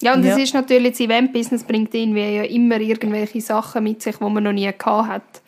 Ja, 0.02 0.14
und 0.14 0.24
ja. 0.24 0.32
das 0.32 0.40
ist 0.40 0.54
natürlich, 0.54 0.92
das 0.92 1.02
Event-Business 1.02 1.64
bringt 1.64 1.94
irgendwie 1.94 2.36
ja 2.36 2.44
immer 2.44 2.80
irgendwelche 2.80 3.42
Sachen 3.42 3.84
mit 3.84 4.02
sich, 4.02 4.18
die 4.18 4.24
man 4.24 4.44
noch 4.44 4.54
nie 4.54 4.72
gehabt 4.72 5.08
hat. 5.08 5.42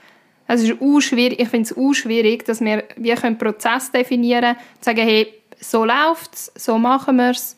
Also 0.48 0.66
es 0.66 0.72
ist 0.72 1.04
schwierig, 1.06 1.40
ich 1.40 1.48
finde 1.48 1.70
es 1.70 1.78
auch 1.78 1.94
schwierig, 1.94 2.44
dass 2.44 2.60
wir, 2.60 2.84
wir 2.98 3.24
einen 3.24 3.38
Prozess 3.38 3.92
definieren 3.92 4.56
können, 4.56 4.58
sagen, 4.82 5.02
hey, 5.02 5.28
so 5.60 5.86
läuft 5.86 6.34
es, 6.34 6.52
so 6.56 6.78
machen 6.78 7.16
wir 7.16 7.30
es 7.30 7.56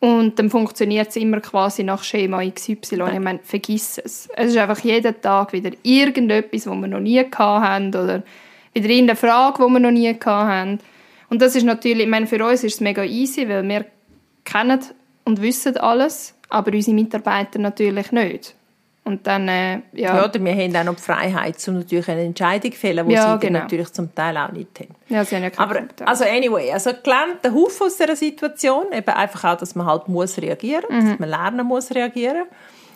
und 0.00 0.38
dann 0.38 0.48
funktioniert 0.48 1.08
es 1.10 1.16
immer 1.16 1.40
quasi 1.40 1.84
nach 1.84 2.02
Schema 2.02 2.42
XY. 2.42 3.02
Ich 3.12 3.20
meine, 3.20 3.38
vergiss 3.42 3.98
es. 3.98 4.28
Es 4.34 4.50
ist 4.50 4.56
einfach 4.56 4.80
jeden 4.80 5.20
Tag 5.20 5.52
wieder 5.52 5.70
irgendetwas, 5.82 6.66
was 6.66 6.78
wir 6.78 6.88
noch 6.88 7.00
nie 7.00 7.20
hatten 7.20 7.88
oder 7.88 8.22
wieder 8.72 8.88
irgendeine 8.88 9.16
Frage, 9.16 9.62
die 9.62 9.72
wir 9.72 9.78
noch 9.78 9.90
nie 9.90 10.08
hatten. 10.12 10.80
Und 11.28 11.42
das 11.42 11.54
ist 11.54 11.64
natürlich, 11.64 12.04
ich 12.04 12.08
meine, 12.08 12.26
für 12.26 12.44
uns 12.44 12.64
ist 12.64 12.74
es 12.74 12.80
mega 12.80 13.04
easy, 13.04 13.46
weil 13.46 13.68
wir 13.68 13.84
kennen 14.44 14.80
und 15.30 15.40
wissen 15.40 15.76
alles, 15.76 16.34
aber 16.48 16.72
unsere 16.72 16.94
Mitarbeiter 16.94 17.58
natürlich 17.60 18.10
nicht. 18.10 18.54
Und 19.04 19.26
dann, 19.26 19.48
äh, 19.48 19.74
ja. 19.92 20.16
ja. 20.16 20.24
Oder 20.24 20.44
wir 20.44 20.52
haben 20.52 20.76
auch 20.76 20.84
noch 20.84 20.96
die 20.96 21.02
Freiheit, 21.02 21.56
um 21.68 21.74
natürlich 21.74 22.08
eine 22.08 22.22
Entscheidung 22.22 22.72
zu 22.72 22.78
fällen, 22.78 23.08
die 23.08 23.14
ja, 23.14 23.32
sie 23.32 23.46
genau. 23.46 23.60
natürlich 23.60 23.92
zum 23.92 24.14
Teil 24.14 24.36
auch 24.36 24.52
nicht 24.52 24.78
haben. 24.78 24.94
Ja, 25.08 25.24
sie 25.24 25.36
haben 25.36 25.44
ja 25.44 25.50
Aber, 25.56 25.82
also 26.04 26.24
anyway, 26.24 26.70
also 26.70 26.90
gelernt 27.02 27.42
der 27.42 27.54
Haufen 27.54 27.86
aus 27.86 27.96
dieser 27.96 28.14
Situation, 28.14 28.86
eben 28.92 29.08
einfach 29.08 29.52
auch, 29.52 29.56
dass 29.56 29.74
man 29.74 29.86
halt 29.86 30.08
muss 30.08 30.36
reagieren, 30.38 30.84
mhm. 30.90 31.10
dass 31.10 31.18
man 31.18 31.28
lernen 31.28 31.66
muss 31.66 31.90
reagieren. 31.92 32.44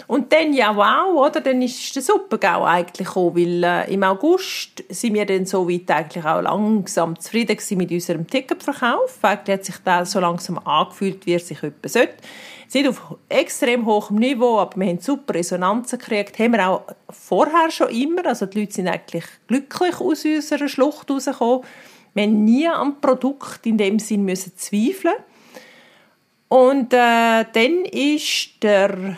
Und 0.07 0.33
dann, 0.33 0.53
ja 0.53 0.77
wow, 0.77 1.27
oder, 1.27 1.41
dann 1.41 1.63
ist 1.63 1.95
der 1.97 2.03
Supergau 2.03 2.65
eigentlich 2.65 3.09
gekommen, 3.09 3.37
weil 3.37 3.65
äh, 3.65 3.93
im 3.93 4.03
August 4.03 4.85
sind 4.89 5.15
wir 5.15 5.25
dann 5.25 5.47
so 5.47 5.69
weit 5.69 5.91
eigentlich 5.91 6.25
auch 6.25 6.43
langsam 6.43 7.19
zufrieden 7.19 7.57
mit 7.79 7.91
unserem 7.91 8.27
Ticketverkauf. 8.27 9.19
Eigentlich 9.23 9.59
hat 9.59 9.65
sich 9.65 9.77
das 9.85 10.13
so 10.13 10.21
langsam 10.21 10.59
angefühlt, 10.59 11.25
wie 11.27 11.33
er 11.35 11.41
sich 11.41 11.63
etwas 11.63 11.95
sollte 11.95 12.15
sind 12.75 12.89
auf 12.89 13.17
extrem 13.29 13.87
hohem 13.87 14.17
Niveau, 14.17 14.59
aber 14.59 14.77
wir 14.81 14.89
haben 14.89 14.99
super 14.99 15.35
Resonanzen 15.35 15.99
gekriegt. 15.99 16.39
Haben 16.41 16.53
wir 16.53 16.69
auch 16.69 16.83
vorher 17.09 17.71
schon 17.71 17.89
immer. 17.91 18.27
Also 18.27 18.47
die 18.47 18.61
Leute 18.61 18.73
sind 18.73 18.89
eigentlich 18.89 19.25
glücklich 19.47 20.01
aus 20.01 20.25
unserer 20.25 20.69
Schlucht 20.69 21.09
rausgekommen. 21.09 21.63
Wir 22.15 22.25
haben 22.25 22.45
nie 22.45 22.69
am 22.69 23.01
Produkt 23.01 23.67
in 23.67 23.79
dem 23.79 23.99
Sinn 24.01 24.25
müssen 24.25 24.57
zweifeln. 24.57 25.15
Und 26.49 26.93
äh, 26.93 27.45
dann 27.53 27.85
ist 27.91 28.63
der 28.63 29.17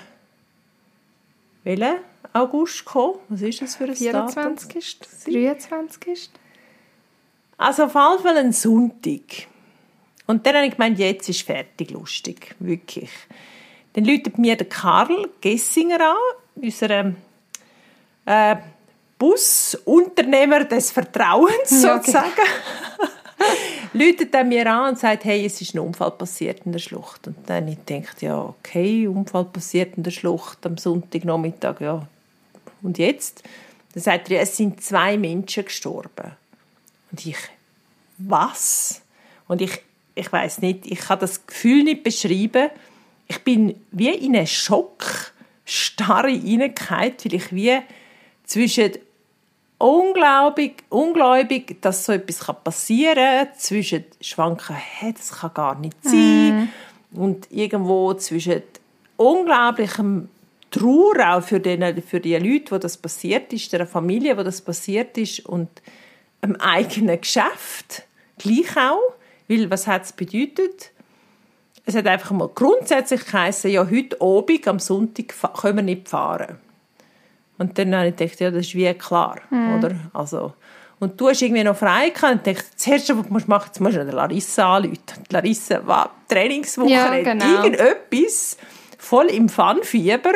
welcher 1.66 1.96
August 2.32 2.87
gekommen? 2.87 3.18
Was 3.28 3.42
ist 3.42 3.61
das 3.61 3.76
für 3.76 3.85
ein 3.85 3.96
24. 3.96 4.99
Datum? 5.00 5.32
23. 5.32 6.30
Also 7.58 7.85
auf 7.85 7.94
jeden 7.94 8.23
Fall 8.23 8.38
ein 8.38 8.52
Sonntag. 8.52 9.49
Und 10.26 10.46
dann 10.46 10.56
habe 10.56 10.66
ich 10.66 10.73
gemeint, 10.73 10.99
jetzt 10.99 11.28
ist 11.28 11.42
fertig 11.42 11.90
lustig, 11.90 12.54
wirklich. 12.61 13.11
Dann 13.94 14.04
läutet 14.04 14.38
mir 14.38 14.56
der 14.56 14.68
Karl 14.68 15.28
Gessinger 15.40 16.00
an, 16.00 16.16
unser 16.54 17.14
äh, 18.26 18.56
Busunternehmer 19.18 20.64
des 20.64 20.92
Vertrauens 20.92 21.70
sozusagen. 21.70 22.30
Ja, 22.37 23.08
läutet 23.93 24.35
er 24.35 24.45
mir 24.45 24.71
an 24.71 24.90
und 24.90 24.99
sagt, 24.99 25.25
hey, 25.25 25.45
es 25.45 25.61
ist 25.61 25.75
ein 25.75 25.81
Unfall 25.81 26.12
passiert 26.12 26.64
in 26.64 26.73
der 26.73 26.78
Schlucht. 26.78 27.26
Und 27.26 27.37
dann 27.49 27.69
ich 27.69 27.78
denkt 27.78 28.23
ja, 28.23 28.40
okay, 28.40 29.07
Unfall 29.07 29.45
passiert 29.45 29.97
in 29.97 30.02
der 30.02 30.11
Schlucht 30.11 30.64
am 30.66 30.78
Sonntagnachmittag, 30.78 31.81
ja. 31.81 32.07
Und 32.83 32.99
jetzt? 32.99 33.43
Dann 33.95 34.02
sagt 34.02 34.31
er, 34.31 34.43
es 34.43 34.57
sind 34.57 34.83
zwei 34.83 35.16
Menschen 35.16 35.64
gestorben. 35.64 36.33
Und 37.11 37.26
ich, 37.26 37.38
was? 38.19 39.02
Und 39.49 39.62
ich 39.62 39.81
ich 40.16 40.33
weiß 40.33 40.62
nicht, 40.62 40.87
ich 40.87 40.99
kann 40.99 41.21
das 41.21 41.47
Gefühl 41.47 41.85
nicht 41.85 42.02
beschreiben. 42.02 42.71
Ich 43.28 43.38
bin 43.45 43.78
wie 43.93 44.09
in 44.09 44.35
einen 44.35 44.47
Schock 44.47 45.33
starre 45.64 46.31
hineingefallen, 46.31 47.14
weil 47.23 47.35
ich 47.35 47.55
wie 47.55 47.78
zwischen 48.45 48.93
unglaublich, 49.78 50.75
ungläubig, 50.88 51.80
dass 51.83 52.04
so 52.04 52.12
etwas 52.12 52.45
passieren 52.64 53.16
kann, 53.16 53.49
zwischen 53.59 54.04
schwanken, 54.21 54.76
hey, 54.76 55.12
das 55.12 55.33
kann 55.33 55.54
gar 55.54 55.78
nicht 55.78 55.97
sein, 56.02 56.71
mm. 57.12 57.18
und 57.18 57.50
irgendwo 57.50 58.14
zwischen 58.14 58.62
unglaublichem 59.16 60.28
Trauer 60.71 61.37
auch 61.37 61.42
für 61.42 61.61
die, 61.61 62.02
für 62.02 62.21
die 62.21 62.37
Leute, 62.37 62.73
wo 62.73 62.78
das 62.78 62.97
passiert 62.97 63.52
ist, 63.52 63.73
der 63.73 63.87
Familie, 63.87 64.37
wo 64.37 64.42
das 64.42 64.61
passiert 64.61 65.16
ist, 65.16 65.47
und 65.47 65.68
einem 66.42 66.56
eigenen 66.56 67.21
Geschäft 67.21 68.04
gleich 68.38 68.76
auch. 68.76 69.00
Weil, 69.49 69.71
was 69.71 69.87
hat 69.87 70.04
es 70.04 70.12
bedeutet? 70.12 70.90
Es 71.85 71.95
hat 71.95 72.06
einfach 72.06 72.33
mal 72.33 72.49
grundsätzlich 72.52 73.25
geheißen, 73.25 73.71
ja, 73.71 73.88
heute 73.88 74.21
Abend, 74.21 74.66
am 74.66 74.80
Sonntag, 74.80 75.35
können 75.61 75.76
wir 75.76 75.83
nicht 75.83 76.09
fahren. 76.09 76.59
Und 77.58 77.78
dann 77.78 77.94
habe 77.94 78.08
ich 78.08 78.16
gedacht, 78.16 78.40
ja, 78.40 78.50
das 78.50 78.66
ist 78.66 78.75
wie 78.75 78.92
klar, 78.94 79.40
mhm. 79.50 79.78
oder? 79.78 79.96
Also, 80.12 80.52
und 80.98 81.20
du 81.20 81.28
hast 81.28 81.42
irgendwie 81.42 81.64
noch 81.64 81.76
frei 81.76 82.10
gehabt 82.10 82.32
und 82.32 82.46
dachte, 82.46 82.64
das 82.75 82.86
Erste, 82.86 83.16
was 83.18 83.26
du 83.26 83.32
machen 83.32 83.68
musst, 83.68 83.80
musst 83.80 83.96
du 83.96 84.02
Larissa 84.02 84.76
anrufen. 84.76 84.98
Larissa 85.30 85.86
war 85.86 86.10
Trainingswoche, 86.28 86.90
ja, 86.90 87.22
genau. 87.22 87.44
irgendetwas, 87.44 88.56
voll 88.98 89.26
im 89.26 89.48
Funfieber 89.48 90.32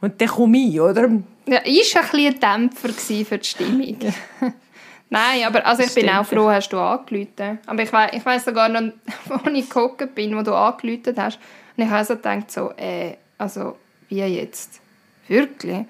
und 0.00 0.20
dann 0.20 0.28
komme 0.28 0.58
ich, 0.58 0.80
oder? 0.80 1.08
Ja, 1.46 1.60
ich 1.64 1.94
war 1.94 2.02
ein 2.02 2.10
bisschen 2.10 2.34
ein 2.34 2.70
Dämpfer 2.70 2.88
für 2.90 3.38
die 3.38 3.44
Stimmung. 3.44 3.96
Nein, 5.10 5.44
aber 5.46 5.66
also 5.66 5.82
ich 5.82 5.94
bin 5.94 6.08
auch 6.10 6.24
froh, 6.24 6.50
hast 6.50 6.68
du 6.68 6.78
angerufen. 6.78 7.58
Aber 7.66 7.82
ich 7.82 7.92
weiß 7.92 8.10
ich 8.12 8.24
weiss 8.26 8.44
sogar 8.44 8.68
noch, 8.68 8.92
wo 9.26 9.50
ich 9.50 9.68
geguckt 9.68 10.14
bin, 10.14 10.36
wo 10.36 10.42
du 10.42 10.54
angerufen 10.54 11.14
hast. 11.16 11.38
Und 11.76 11.84
ich 11.84 11.90
habe 11.90 12.04
so 12.04 12.16
gedacht, 12.16 12.50
so, 12.50 12.72
äh, 12.76 13.16
also, 13.38 13.76
wie 14.08 14.20
jetzt? 14.20 14.80
Wirklich? 15.26 15.86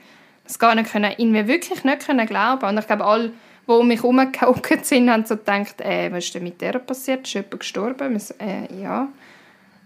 Das 0.49 0.59
gar 0.59 0.75
nicht 0.75 0.90
können, 0.90 1.12
irgendwie 1.17 1.47
wirklich 1.47 1.85
nicht 1.85 2.07
können 2.07 2.26
glauben. 2.26 2.67
Und 2.67 2.78
ich 2.78 2.87
glaube, 2.87 3.05
alle, 3.05 3.33
die 3.67 3.71
um 3.71 3.87
mich 3.87 4.02
herumgehockt 4.02 4.85
sind, 4.85 5.11
haben 5.11 5.25
so 5.25 5.37
gedacht, 5.37 5.81
äh, 5.81 6.11
was 6.11 6.25
ist 6.25 6.35
denn 6.35 6.43
mit 6.43 6.61
der 6.61 6.78
passiert? 6.81 7.26
Ist 7.26 7.35
jemand 7.35 7.61
gestorben? 7.61 8.19
So, 8.19 8.35
äh, 8.40 8.83
ja. 8.83 9.09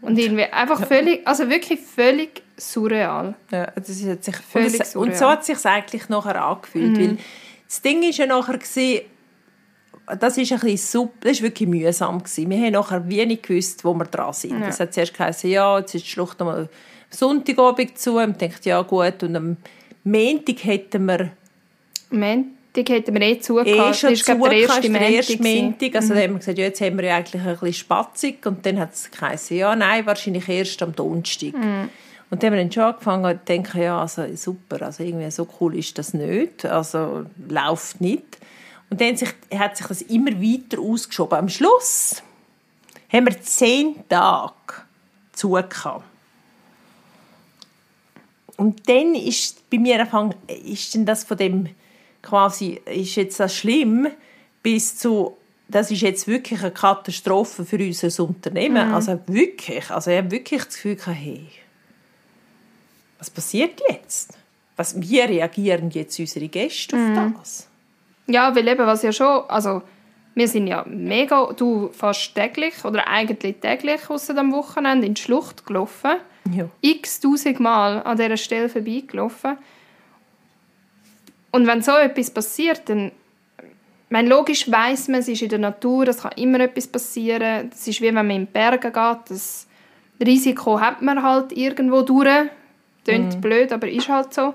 Und 0.01 0.19
irgendwie 0.19 0.45
einfach 0.45 0.85
völlig, 0.87 1.27
also 1.27 1.49
wirklich 1.51 1.81
völlig 1.81 2.43
surreal. 2.57 3.35
Ja, 3.51 3.67
das 3.75 3.89
ist 3.89 4.25
sich 4.25 4.37
völlig 4.37 4.81
und, 4.81 4.87
surreal. 4.87 5.09
und 5.09 5.17
so 5.17 5.29
hat 5.29 5.41
es 5.41 5.47
sich 5.47 5.67
eigentlich 5.67 6.09
nachher 6.09 6.43
angefühlt, 6.43 6.93
mhm. 6.93 7.01
weil 7.01 7.19
das 7.67 7.83
Ding 7.83 8.03
ist 8.03 8.19
ja 8.19 8.27
nachher 8.27 8.59
gewesen, 8.59 9.03
das 10.19 10.37
ist 10.37 10.53
ein 10.53 10.59
bisschen 10.59 11.01
super, 11.03 11.19
das 11.21 11.33
ist 11.33 11.43
wirklich 11.43 11.69
mühsam 11.69 12.19
gewesen. 12.19 12.51
Wir 12.51 12.59
haben 12.59 12.73
nachher 12.73 13.09
wenig 13.09 13.43
gewusst, 13.43 13.85
wo 13.85 13.95
wir 13.95 14.05
dran 14.05 14.33
sind. 14.33 14.61
Ja. 14.61 14.67
Das 14.67 14.81
hat 14.81 14.93
zuerst 14.95 15.15
geheißen, 15.15 15.51
ja, 15.51 15.79
jetzt 15.79 15.95
ist 15.95 16.05
die 16.05 16.11
Schlucht 16.11 16.39
nochmal 16.41 16.69
Sonntagabend 17.11 17.99
zu. 17.99 18.19
Und 18.19 18.41
denkt 18.41 18.65
ja 18.65 18.83
gut. 18.83 19.23
Und 19.23 19.37
am 19.37 19.57
Montag 20.05 20.65
hätten 20.65 21.05
wir... 21.07 21.31
Montag 22.11 22.89
hätten 22.89 23.15
wir 23.15 23.23
eh 23.23 23.39
zugehört. 23.41 23.69
Eh 23.69 23.95
schon 23.95 24.11
das 24.11 24.21
ist, 24.21 24.29
der 24.29 24.53
erste 24.53 25.43
Montag. 25.43 25.95
Also 25.95 26.15
mhm. 26.15 26.19
haben 26.19 26.33
wir 26.33 26.39
gesagt, 26.39 26.59
ja, 26.59 26.65
jetzt 26.65 26.81
haben 26.81 26.97
wir 26.99 27.05
ja 27.05 27.17
eigentlich 27.17 27.43
ein 27.43 27.53
bisschen 27.53 27.73
spatzig. 27.75 28.45
Und 28.47 28.65
dann 28.67 28.79
hat 28.79 28.95
es 28.95 29.11
geheißen, 29.11 29.57
ja, 29.57 29.77
nein, 29.77 30.07
wahrscheinlich 30.07 30.49
erst 30.49 30.83
am 30.83 30.95
Donnerstag. 30.95 31.55
Mhm. 31.55 31.89
Und 32.31 32.43
dann 32.43 32.51
haben 32.51 32.57
wir 32.57 32.63
dann 32.63 32.73
schon 32.73 32.83
angefangen 32.85 33.39
zu 33.39 33.45
denken, 33.45 33.83
ja, 33.83 34.01
also 34.01 34.25
super, 34.37 34.81
also 34.83 35.03
irgendwie 35.03 35.31
so 35.31 35.47
cool 35.61 35.77
ist 35.77 35.99
das 35.99 36.15
nicht. 36.15 36.65
Also 36.65 37.27
läuft 37.49 38.01
nicht. 38.01 38.39
Und 38.89 39.01
dann 39.01 39.17
hat 39.59 39.77
sich 39.77 39.87
das 39.87 40.03
immer 40.03 40.33
weiter 40.33 40.81
ausgeschoben. 40.81 41.39
Am 41.39 41.49
Schluss 41.49 42.23
haben 43.13 43.27
wir 43.27 43.41
zehn 43.43 43.97
Tage 44.09 44.53
zugehört. 45.33 46.03
Und 48.63 48.89
dann 48.89 49.17
ist 49.17 49.69
bei 49.71 49.79
mir 49.79 49.99
angefangen, 49.99 50.37
ist 50.47 50.95
denn 50.95 51.05
das 51.05 51.25
von 51.25 51.37
dem 51.37 51.69
quasi, 52.23 52.81
ist 52.87 53.17
jetzt 53.17 53.41
das 53.41 53.57
schlimm, 53.57 54.07
bis 54.63 54.97
zu, 54.97 55.37
das 55.67 55.91
ist 55.91 56.03
jetzt 56.03 56.29
wirklich 56.29 56.61
eine 56.61 56.71
Katastrophe 56.71 57.65
für 57.65 57.79
unser 57.79 58.23
Unternehmen. 58.23 58.87
Mhm. 58.87 58.95
Also 58.95 59.19
wirklich, 59.27 59.91
also 59.91 60.13
ich 60.13 60.19
habe 60.19 60.31
wirklich 60.31 60.63
das 60.63 60.75
Gefühl, 60.75 60.97
hey, 61.07 61.49
was 63.19 63.31
passiert 63.31 63.81
jetzt? 63.89 64.39
Was, 64.77 65.01
wie 65.01 65.19
reagieren 65.19 65.91
jetzt 65.91 66.21
unsere 66.21 66.47
Gäste 66.47 66.95
auf 66.95 67.03
mhm. 67.03 67.35
das? 67.37 67.69
Ja, 68.29 68.55
weil 68.55 68.69
eben, 68.69 68.87
was 68.87 69.03
ja 69.03 69.11
schon, 69.11 69.43
also 69.49 69.83
wir 70.37 70.47
sind 70.47 70.69
ja 70.69 70.85
mega, 70.89 71.53
du 71.53 71.89
fast 71.89 72.33
täglich 72.37 72.85
oder 72.85 73.09
eigentlich 73.09 73.57
täglich 73.57 74.09
außer 74.09 74.35
dem 74.35 74.53
Wochenende 74.53 75.09
in 75.09 75.15
die 75.15 75.21
Schlucht 75.21 75.67
gelaufen. 75.67 76.13
Ja. 76.51 76.69
X 76.81 77.21
tausend 77.21 77.61
Mal 77.61 78.03
an 78.03 78.17
dieser 78.17 78.37
Stelle 78.37 78.69
vorbeigelaufen. 78.69 79.57
Und 81.51 81.67
wenn 81.67 81.83
so 81.83 81.93
etwas 81.93 82.31
passiert, 82.31 82.89
dann 82.89 83.13
meine, 84.13 84.29
logisch 84.29 84.71
weiß 84.71 85.09
man, 85.09 85.21
es 85.21 85.29
ist 85.29 85.41
in 85.41 85.49
der 85.49 85.59
Natur, 85.59 86.07
es 86.07 86.19
kann 86.19 86.33
immer 86.37 86.61
etwas 86.61 86.87
passieren. 86.87 87.71
Es 87.73 87.89
ist 87.89 88.03
wie 88.03 88.09
wenn 88.09 88.15
man 88.15 88.31
in 88.31 88.47
die 88.47 88.53
Berge 88.53 88.91
geht. 88.91 89.31
Das 89.31 89.67
Risiko 90.21 90.79
hat 90.79 91.01
man 91.01 91.23
halt 91.23 91.53
irgendwo 91.53 92.03
durch. 92.03 92.29
Klingt 93.05 93.41
blöd, 93.41 93.73
aber 93.73 93.89
ist 93.89 94.09
halt 94.09 94.35
so. 94.35 94.55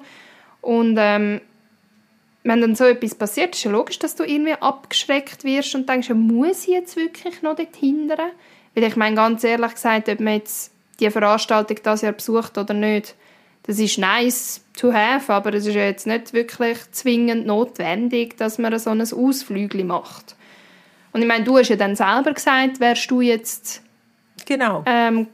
Und 0.62 0.96
ähm, 1.00 1.42
wenn 2.44 2.62
dann 2.62 2.76
so 2.76 2.86
etwas 2.86 3.16
passiert, 3.16 3.56
ist 3.56 3.64
ja 3.64 3.72
logisch, 3.72 4.00
dass 4.00 4.16
du 4.16 4.24
irgendwie 4.24 4.54
abgeschreckt 4.54 5.44
wirst 5.44 5.76
und 5.76 5.90
denkst, 5.90 6.10
ja, 6.10 6.16
muss 6.16 6.62
ich 6.64 6.76
jetzt 6.76 6.96
wirklich 6.96 7.42
noch 7.42 7.56
dort 7.56 7.76
hindern? 7.76 8.30
Weil 8.76 8.84
ich 8.84 8.96
meine, 8.96 9.16
ganz 9.16 9.44
ehrlich 9.44 9.74
gesagt, 9.74 10.08
ob 10.08 10.20
man 10.20 10.36
jetzt 10.36 10.72
die 11.00 11.10
Veranstaltung 11.10 11.78
das 11.84 12.02
Jahr 12.02 12.14
besucht 12.14 12.58
oder 12.58 12.74
nicht, 12.74 13.16
das 13.64 13.80
ist 13.80 13.98
nice 13.98 14.62
to 14.80 14.94
have, 14.94 15.32
aber 15.32 15.54
es 15.54 15.66
ist 15.66 15.76
ja 15.76 15.84
jetzt 15.84 16.08
nicht 16.08 16.34
wirklich 16.34 16.78
zwingend 16.92 17.46
notwendig, 17.46 18.38
dass 18.38 18.58
man 18.58 18.78
so 18.80 18.92
ein 18.92 19.02
Ausflügel 19.02 19.84
macht. 19.84 20.36
Und 21.14 21.22
ich 21.22 21.28
meine, 21.28 21.44
du 21.44 21.58
hast 21.58 21.70
ja 21.70 21.76
dann 21.76 21.96
selber 21.96 22.34
gesagt, 22.34 22.80
wärst 22.80 23.10
du 23.12 23.22
jetzt 23.22 23.82
Genau. 24.46 24.84
ähm, 24.86 25.28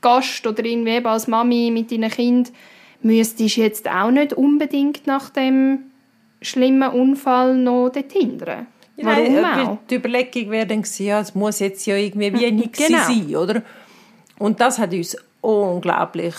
Gast 0.00 0.46
oder 0.46 0.64
irgendwie 0.64 1.04
als 1.04 1.26
Mami 1.28 1.70
mit 1.72 1.92
deinem 1.92 2.10
Kind, 2.10 2.52
müsstest 3.02 3.56
du 3.56 3.60
jetzt 3.62 3.88
auch 3.88 4.10
nicht 4.10 4.32
unbedingt 4.32 5.06
nach 5.06 5.30
dem 5.30 5.90
schlimmen 6.42 6.90
Unfall 6.90 7.56
noch 7.56 7.90
dort 7.90 8.12
hindern. 8.12 8.66
Warum 8.96 9.34
Nein, 9.34 9.66
auch? 9.66 9.72
äh, 9.74 9.78
Die 9.90 9.94
Überlegung 9.96 10.50
wäre 10.50 10.66
dann 10.66 10.82
gewesen, 10.82 11.06
ja, 11.06 11.20
es 11.20 11.34
muss 11.34 11.58
jetzt 11.60 11.86
ja 11.86 11.96
irgendwie 11.96 12.32
wie 12.32 12.50
nichts 12.52 12.78
Genau. 12.86 12.98
sein, 13.06 13.36
oder? 13.36 13.62
Und 14.38 14.60
das 14.60 14.78
hat 14.78 14.92
uns 14.92 15.16
unglaublich 15.40 16.34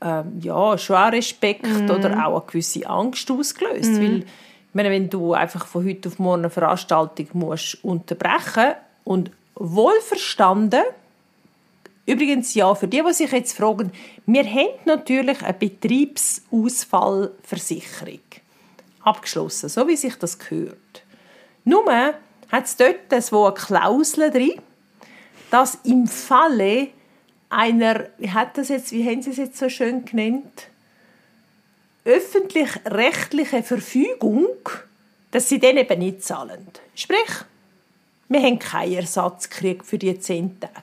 ähm, 0.00 0.40
ja, 0.40 0.78
schon 0.78 0.96
auch 0.96 1.12
Respekt 1.12 1.66
Mhm. 1.66 1.90
oder 1.90 2.26
auch 2.26 2.40
eine 2.40 2.46
gewisse 2.46 2.88
Angst 2.88 3.30
ausgelöst. 3.30 4.00
Weil, 4.00 4.20
ich 4.20 4.74
meine, 4.74 4.90
wenn 4.90 5.10
du 5.10 5.34
einfach 5.34 5.66
von 5.66 5.86
heute 5.86 6.08
auf 6.08 6.18
morgen 6.18 6.42
eine 6.42 6.50
Veranstaltung 6.50 7.28
musst 7.34 7.84
unterbrechen 7.84 8.72
und 9.04 9.30
wohlverstanden, 9.54 10.82
übrigens 12.06 12.54
ja, 12.54 12.74
für 12.74 12.88
die, 12.88 13.02
die 13.06 13.12
sich 13.12 13.30
jetzt 13.30 13.56
fragen, 13.56 13.92
wir 14.26 14.44
haben 14.44 14.74
natürlich 14.86 15.42
eine 15.42 15.54
Betriebsausfallversicherung 15.54 18.20
abgeschlossen, 19.02 19.68
so 19.68 19.86
wie 19.86 19.96
sich 19.96 20.16
das 20.16 20.38
gehört. 20.38 21.02
Nur 21.64 21.84
hat 22.50 22.64
es 22.64 22.76
dort 22.76 23.22
so 23.22 23.44
eine 23.44 23.54
Klausel 23.54 24.30
drin, 24.30 24.54
dass 25.50 25.78
im 25.84 26.06
Falle 26.06 26.88
einer, 27.52 28.06
wie 28.18 28.30
hat 28.30 28.56
das 28.58 28.68
jetzt, 28.68 28.92
wie 28.92 29.04
haben 29.08 29.22
Sie 29.22 29.30
es 29.30 29.36
jetzt 29.36 29.58
so 29.58 29.68
schön 29.68 30.04
genannt, 30.04 30.68
öffentlich-rechtliche 32.04 33.62
Verfügung, 33.62 34.46
dass 35.30 35.48
sie 35.48 35.58
den 35.58 35.76
eben 35.76 35.98
nicht 35.98 36.24
zahlen. 36.24 36.66
Sprich, 36.94 37.18
wir 38.28 38.40
haben 38.42 38.58
keinen 38.58 38.94
Ersatz 38.94 39.48
gekriegt 39.48 39.86
für 39.86 39.98
die 39.98 40.18
zehn 40.18 40.58
Tage. 40.58 40.74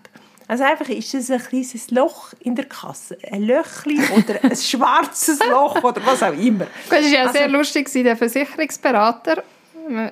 Also 0.47 0.63
einfach 0.63 0.89
ist 0.89 1.13
es 1.13 1.29
ein 1.29 1.39
kleines 1.39 1.91
Loch 1.91 2.33
in 2.39 2.55
der 2.55 2.65
Kasse. 2.65 3.17
Ein 3.31 3.43
Löchli 3.43 3.99
oder 4.17 4.43
ein 4.43 4.55
schwarzes 4.55 5.39
Loch 5.47 5.83
oder 5.83 6.03
was 6.05 6.23
auch 6.23 6.33
immer. 6.33 6.65
Es 6.85 6.91
war 6.91 6.99
ja 6.99 7.21
Also- 7.21 7.33
sehr 7.33 7.47
lustig, 7.49 7.91
der 7.93 8.17
Versicherungsberater. 8.17 9.43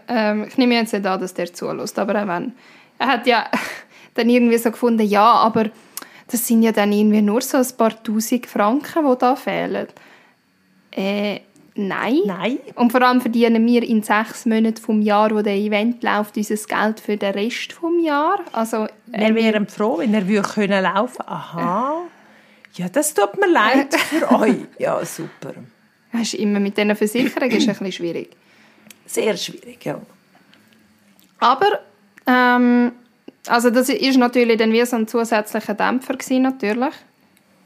Ähm, 0.08 0.46
ich 0.48 0.58
nehme 0.58 0.76
jetzt 0.76 0.94
nicht 0.94 1.06
an, 1.06 1.20
dass 1.20 1.34
der 1.34 1.52
zulässt, 1.54 1.98
aber 1.98 2.22
auch 2.24 2.28
wenn. 2.28 2.54
Er 3.00 3.08
hat 3.08 3.28
ja 3.28 3.50
dann 4.14 4.30
irgendwie 4.30 4.58
so 4.58 4.72
gefunden, 4.72 5.06
ja, 5.08 5.24
aber 5.32 5.70
das 6.30 6.46
sind 6.48 6.64
ja 6.64 6.72
dann 6.72 6.92
irgendwie 6.92 7.22
nur 7.22 7.42
so 7.42 7.58
ein 7.58 7.68
paar 7.78 8.02
Tausend 8.04 8.46
Franken, 8.46 9.06
die 9.10 9.18
da 9.18 9.36
fehlen. 9.36 9.88
Äh, 10.92 11.40
nein. 11.76 12.20
Nein. 12.26 12.60
Und 12.76 12.92
vor 12.92 13.02
allem 13.02 13.22
verdienen 13.22 13.66
wir 13.66 13.84
in 13.84 14.04
sechs 14.04 14.46
Monaten 14.46 14.78
vom 14.78 15.02
Jahr, 15.02 15.32
wo 15.32 15.42
der 15.42 15.56
Event 15.56 16.04
läuft, 16.04 16.36
unser 16.36 16.56
Geld 16.56 17.00
für 17.00 17.18
den 17.18 17.34
Rest 17.34 17.74
vom 17.74 18.00
Jahr. 18.00 18.40
Also, 18.52 18.88
Wir 19.06 19.36
wären 19.36 19.68
froh, 19.68 20.00
wenn 20.00 20.14
er 20.14 20.28
würde 20.28 20.48
können 20.50 20.84
laufen 20.84 21.24
Aha. 21.26 22.02
Ja, 22.74 22.90
das 22.90 23.14
tut 23.14 23.38
mir 23.40 23.50
leid 23.52 23.94
für 23.96 24.32
euch. 24.40 24.56
Ja, 24.78 25.04
super. 25.06 25.54
das 26.12 26.22
ist 26.22 26.34
immer 26.36 26.60
mit 26.60 26.78
diesen 26.78 26.96
Versicherungen 26.96 27.56
ist 27.58 27.68
ein 27.68 27.74
bisschen 27.74 27.92
schwierig. 27.92 28.30
Sehr 29.06 29.36
schwierig, 29.38 29.84
ja. 29.86 30.00
Aber 31.40 31.80
ähm, 32.28 32.92
also 33.48 33.70
das 33.70 33.90
ist 33.90 34.18
natürlich 34.18 34.58
dann 34.58 34.72
wie 34.72 34.86
so 34.86 34.96
ein 34.96 35.08
zusätzlicher 35.08 35.74
Dämpfer 35.74 36.14
gewesen, 36.16 36.44
natürlich. 36.44 36.94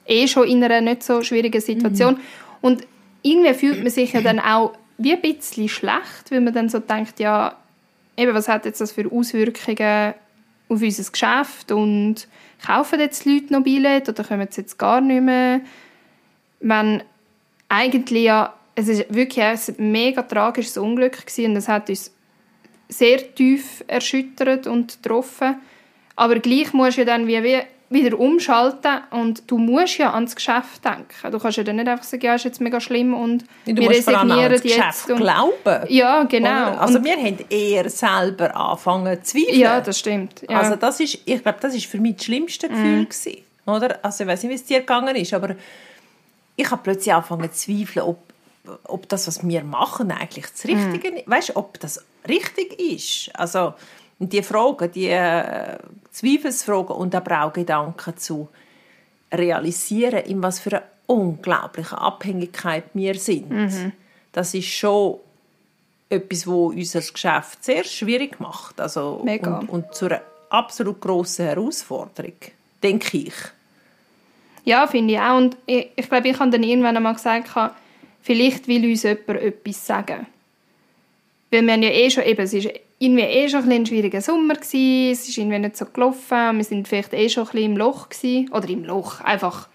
Eh 0.05 0.27
schon 0.27 0.47
in 0.47 0.63
einer 0.63 0.81
nicht 0.81 1.03
so 1.03 1.21
schwierigen 1.21 1.61
Situation. 1.61 2.19
Und 2.61 2.85
irgendwie 3.21 3.53
fühlt 3.53 3.83
man 3.83 3.91
sich 3.91 4.13
ja 4.13 4.21
dann 4.21 4.39
auch 4.39 4.73
wie 4.97 5.13
ein 5.13 5.21
bisschen 5.21 5.69
schlecht, 5.69 6.29
weil 6.29 6.41
man 6.41 6.53
dann 6.53 6.69
so 6.69 6.79
denkt, 6.79 7.19
ja, 7.19 7.55
eben, 8.17 8.33
was 8.33 8.47
hat 8.47 8.65
jetzt 8.65 8.81
das 8.81 8.91
für 8.91 9.11
Auswirkungen 9.11 10.13
auf 10.69 10.81
unser 10.81 11.11
Geschäft 11.11 11.71
und 11.71 12.27
kaufen 12.65 13.00
jetzt 13.00 13.25
die 13.25 13.33
Leute 13.33 13.53
noch 13.53 13.63
Billett 13.63 14.09
oder 14.09 14.23
kommen 14.23 14.47
sie 14.50 14.61
jetzt 14.61 14.77
gar 14.77 15.01
nicht 15.01 15.21
mehr? 15.21 15.61
Wenn 16.59 17.03
eigentlich 17.67 18.24
ja, 18.24 18.53
es 18.75 18.87
ist 18.87 19.13
wirklich 19.13 19.44
ein 19.44 19.91
mega 19.91 20.22
tragisches 20.22 20.77
Unglück 20.77 21.25
gewesen 21.25 21.51
und 21.51 21.57
es 21.57 21.67
hat 21.67 21.89
uns 21.89 22.11
sehr 22.89 23.33
tief 23.33 23.83
erschüttert 23.87 24.67
und 24.67 25.01
getroffen. 25.01 25.55
Aber 26.22 26.36
gleich 26.40 26.72
musst 26.72 26.98
du 26.98 27.01
ja 27.01 27.05
dann 27.05 27.25
wie, 27.25 27.44
wie 27.44 27.62
wieder 27.90 28.20
umschalten 28.20 29.01
und 29.10 29.50
du 29.50 29.57
musst 29.57 29.98
ja 29.98 30.14
ans 30.14 30.36
Geschäft 30.36 30.86
denken. 30.86 31.31
Du 31.31 31.40
kannst 31.40 31.57
ja 31.57 31.64
dann 31.64 31.77
nicht 31.77 31.88
einfach 31.88 32.03
sagen, 32.05 32.24
ja, 32.24 32.36
ist 32.36 32.46
jetzt 32.46 32.62
mega 32.62 32.79
schlimm 32.79 33.16
und 33.16 33.44
Du 33.66 33.75
wir 33.75 33.90
resignieren 33.90 34.29
ans 34.29 34.62
Geschäft 34.62 35.07
jetzt. 35.07 35.10
Und, 35.10 35.18
glauben. 35.18 35.88
ja, 35.90 36.22
genau. 36.25 36.74
Oder? 36.74 36.81
Also 36.81 37.00
und, 37.00 37.05
wir 37.05 37.18
haben 37.18 37.38
eher 37.50 37.90
selber 37.90 38.55
angefangen 38.55 39.24
zu 39.24 39.36
zweifeln. 39.36 39.60
ja, 39.60 39.81
das 39.81 39.98
stimmt. 39.98 40.44
Ja. 40.44 40.51
Mhm. 40.51 40.55
Also 40.57 40.75
das 40.75 41.00
ist, 41.00 41.18
ich 41.25 41.42
glaube, 41.42 41.57
das 41.60 41.74
ist 41.74 41.88
für 41.88 41.98
mich 41.98 42.18
das 42.18 42.25
schlimmste 42.25 42.70
Gefühl 42.70 43.05
gewesen, 43.05 43.38
oder? 43.66 43.98
Also 44.05 44.24
ich 44.24 44.29
weiß 44.29 44.44
nicht, 44.44 44.51
wie 44.51 44.55
es 44.55 44.66
dir 44.66 44.81
gegangen 44.81 45.16
ist, 45.16 45.34
aber 45.34 45.55
ich 46.55 46.70
habe 46.70 46.81
plötzlich 46.84 47.12
angefangen 47.12 47.51
zu 47.51 47.66
zweifeln, 47.66 48.05
ob, 48.05 48.20
ob 48.84 49.10
das, 49.10 49.25
was 49.25 49.46
wir 49.46 49.64
machen, 49.64 50.12
eigentlich 50.12 50.46
das 50.46 50.66
Richtige 50.66 51.07
ist. 51.18 51.27
Weißt 51.27 51.50
du, 51.50 51.55
ob 51.55 51.79
das 51.79 52.05
richtig 52.27 52.79
ist? 52.79 53.31
Also 53.34 53.74
und 54.22 54.31
die 54.34 54.44
Fragen, 54.44 54.92
die 54.92 55.07
äh, 55.07 55.79
Zweifelsfragen 56.12 56.96
und 56.96 57.16
aber 57.16 57.44
auch 57.44 57.53
Gedanken 57.53 58.16
zu 58.18 58.50
realisieren, 59.34 60.24
in 60.25 60.44
was 60.44 60.60
für 60.60 60.74
eine 60.74 60.84
unglaubliche 61.07 61.98
Abhängigkeit 61.98 62.84
wir 62.94 63.16
sind. 63.16 63.50
Mhm. 63.50 63.94
Das 64.31 64.53
ist 64.53 64.68
schon 64.68 65.18
etwas, 66.07 66.46
wo 66.46 66.68
unser 66.68 67.01
Geschäft 67.01 67.64
sehr 67.64 67.84
schwierig 67.84 68.40
macht. 68.40 68.79
Also, 68.79 69.24
Mega. 69.25 69.57
Und, 69.57 69.70
und 69.70 69.96
zu 69.96 70.05
einer 70.05 70.22
absolut 70.51 71.01
grossen 71.01 71.46
Herausforderung, 71.46 72.36
denke 72.84 73.18
ich. 73.18 73.34
Ja, 74.66 74.86
finde 74.86 75.16
ich 75.16 75.20
auch. 75.20 75.38
Und 75.38 75.57
ich, 75.66 75.90
ich 75.96 76.07
glaube, 76.07 76.27
ich 76.27 76.38
habe 76.38 76.51
dann 76.51 76.62
irgendwann 76.62 76.96
einmal 76.96 77.16
gesagt, 77.16 77.50
vielleicht 78.22 78.68
will 78.68 78.88
uns 78.88 79.01
jemand 79.01 79.29
etwas 79.29 79.88
sagen. 79.88 80.27
Weil 81.50 81.64
wir 81.64 81.74
haben 81.74 81.81
ja 81.81 81.90
eh 81.90 82.12
schon, 82.12 82.24
eben, 82.24 82.44
es 82.44 82.53
war 82.53 82.72
irgendwie 83.01 83.24
eh 83.24 83.50
schon 83.50 83.70
ein, 83.70 83.85
schwieriger 83.85 84.22
Sommer, 84.22 84.53
gewesen, 84.53 85.11
es 85.11 85.27
ist 85.27 85.35
irgendwie 85.35 85.57
nicht 85.57 85.75
so 85.75 85.85
gelaufen, 85.85 86.57
wir 86.57 86.64
sind 86.64 86.87
vielleicht 86.87 87.14
eh 87.14 87.29
schon 87.29 87.46
ein 87.46 87.51
bisschen 87.51 87.72
im 87.72 87.77
Loch 87.77 88.09
gewesen, 88.09 88.51
oder 88.51 88.70
im 88.70 88.83
Loch, 88.83 89.22
einfach, 89.22 89.68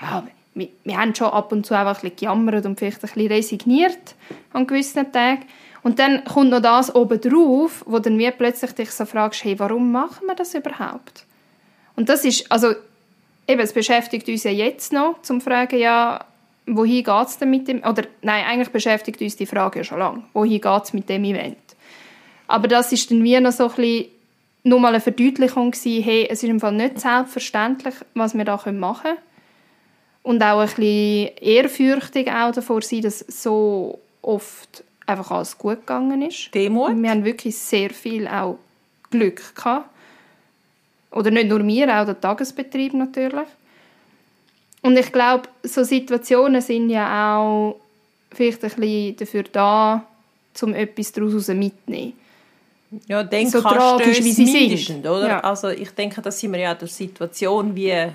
ja, 0.00 0.26
wir, 0.54 0.68
wir 0.82 0.96
haben 0.96 1.14
schon 1.14 1.28
ab 1.28 1.52
und 1.52 1.66
zu 1.66 1.74
einfach 1.74 1.96
ein 1.96 2.00
bisschen 2.00 2.16
gejammert 2.16 2.64
und 2.64 2.78
vielleicht 2.78 3.04
ein 3.04 3.10
bisschen 3.10 3.26
resigniert 3.28 4.14
an 4.54 4.66
gewissen 4.66 5.12
Tagen. 5.12 5.44
Und 5.82 5.98
dann 5.98 6.24
kommt 6.24 6.50
noch 6.50 6.62
das 6.62 6.94
obendrauf, 6.94 7.84
wo 7.86 7.98
dann 7.98 8.18
wie 8.18 8.30
plötzlich 8.30 8.72
dich 8.72 8.90
so 8.90 9.04
fragst, 9.04 9.44
hey, 9.44 9.58
warum 9.58 9.92
machen 9.92 10.26
wir 10.26 10.34
das 10.34 10.54
überhaupt? 10.54 11.26
Und 11.94 12.08
das 12.08 12.24
ist, 12.24 12.50
also 12.50 12.72
eben, 13.46 13.60
es 13.60 13.74
beschäftigt 13.74 14.28
uns 14.28 14.44
ja 14.44 14.50
jetzt 14.50 14.94
noch, 14.94 15.20
zum 15.20 15.40
zu 15.40 15.44
fragen, 15.44 15.78
ja, 15.78 16.24
wohin 16.66 17.04
geht 17.04 17.26
es 17.26 17.36
denn 17.36 17.50
mit 17.50 17.68
dem, 17.68 17.82
oder 17.82 18.04
nein, 18.22 18.44
eigentlich 18.46 18.70
beschäftigt 18.70 19.20
uns 19.20 19.36
die 19.36 19.46
Frage 19.46 19.80
ja 19.80 19.84
schon 19.84 19.98
lange, 19.98 20.22
wohin 20.32 20.60
geht 20.60 20.82
es 20.84 20.92
mit 20.94 21.08
dem 21.08 21.24
Event? 21.24 21.58
Aber 22.52 22.68
das 22.68 22.92
ist 22.92 23.10
dann 23.10 23.24
wie 23.24 23.40
noch 23.40 23.50
so 23.50 23.64
ein 23.64 23.74
bisschen, 23.76 24.06
nur 24.64 24.78
mal 24.78 24.88
eine 24.88 25.00
Verdeutlichung 25.00 25.70
gewesen, 25.70 26.02
hey, 26.02 26.26
es 26.28 26.42
ist 26.42 26.50
im 26.50 26.60
Fall 26.60 26.72
nicht 26.72 27.00
selbstverständlich, 27.00 27.94
was 28.12 28.36
wir 28.36 28.44
da 28.44 28.60
machen 28.72 29.02
können. 29.02 29.18
Und 30.22 30.42
auch 30.42 30.60
ein 30.60 30.66
bisschen 30.66 31.30
ehrfürchtig 31.40 32.30
auch 32.30 32.52
davor 32.52 32.82
sein, 32.82 33.00
dass 33.00 33.20
so 33.20 34.00
oft 34.20 34.84
einfach 35.06 35.30
alles 35.30 35.56
gut 35.56 35.80
gegangen 35.80 36.20
ist. 36.20 36.54
Demut. 36.54 36.94
Wir 36.94 37.10
haben 37.10 37.24
wirklich 37.24 37.56
sehr 37.56 37.88
viel 37.88 38.28
auch 38.28 38.58
Glück 39.10 39.54
gehabt. 39.54 39.88
Oder 41.10 41.30
nicht 41.30 41.48
nur 41.48 41.66
wir, 41.66 42.02
auch 42.02 42.04
der 42.04 42.20
Tagesbetrieb 42.20 42.92
natürlich. 42.92 43.48
Und 44.82 44.98
ich 44.98 45.10
glaube, 45.10 45.48
so 45.62 45.84
Situationen 45.84 46.60
sind 46.60 46.90
ja 46.90 47.38
auch 47.38 47.80
vielleicht 48.30 48.62
ein 48.62 48.70
bisschen 48.72 49.16
dafür 49.16 49.44
da, 49.44 50.06
um 50.60 50.74
etwas 50.74 51.12
daraus 51.12 51.48
mitzunehmen. 51.48 52.20
Ja, 53.06 53.22
denk 53.22 53.50
So 53.50 53.60
tragisch, 53.60 54.22
wie 54.22 54.32
sie 54.32 54.76
sind. 54.76 55.06
oder? 55.06 55.26
Ja. 55.28 55.40
Also 55.40 55.68
ich 55.68 55.90
denke, 55.90 56.20
das 56.20 56.38
sind 56.38 56.52
wir 56.52 56.60
ja 56.60 56.74
der 56.74 56.88
Situation 56.88 57.74
wie 57.74 58.08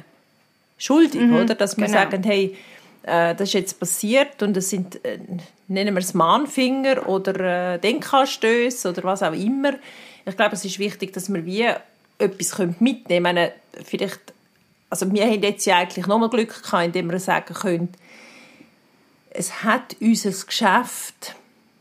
schuldig, 0.77 1.21
Mhm, 1.21 1.35
oder? 1.35 1.55
Dass 1.55 1.77
wir 1.77 1.85
genau. 1.87 1.97
sagen, 1.97 2.23
hey, 2.23 2.55
äh, 3.03 3.33
das 3.35 3.49
ist 3.49 3.53
jetzt 3.53 3.79
passiert 3.79 4.41
und 4.43 4.55
es 4.55 4.69
sind, 4.69 5.03
äh, 5.03 5.17
nennen 5.67 5.95
wir 5.95 6.01
es 6.01 6.13
Mahnfinger 6.13 7.07
oder 7.07 7.73
äh, 7.73 7.79
Denkanstöße 7.79 8.89
oder 8.89 9.03
was 9.03 9.23
auch 9.23 9.33
immer. 9.33 9.73
Ich 10.25 10.35
glaube, 10.37 10.55
es 10.55 10.65
ist 10.65 10.77
wichtig, 10.77 11.13
dass 11.13 11.33
wir 11.33 11.45
wie 11.45 11.67
etwas 12.19 12.51
können 12.51 12.75
mitnehmen 12.79 13.35
können. 13.35 13.51
Vielleicht, 13.83 14.19
also 14.89 15.11
wir 15.11 15.25
haben 15.25 15.41
jetzt 15.41 15.65
ja 15.65 15.77
eigentlich 15.77 16.05
nochmal 16.05 16.29
Glück 16.29 16.61
gehabt, 16.63 16.85
indem 16.85 17.09
wir 17.09 17.19
sagen 17.19 17.53
können, 17.53 17.89
es 19.29 19.63
hat 19.63 19.95
unser 20.01 20.31
Geschäft 20.31 21.35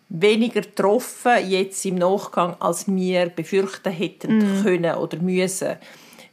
weniger 0.08 0.60
getroffen 0.60 1.48
jetzt 1.48 1.84
im 1.84 1.96
Nachgang, 1.96 2.56
als 2.60 2.86
wir 2.86 3.28
befürchten 3.28 3.92
hätten 3.92 4.38
mm. 4.38 4.62
können 4.62 4.94
oder 4.96 5.18
müssen. 5.18 5.76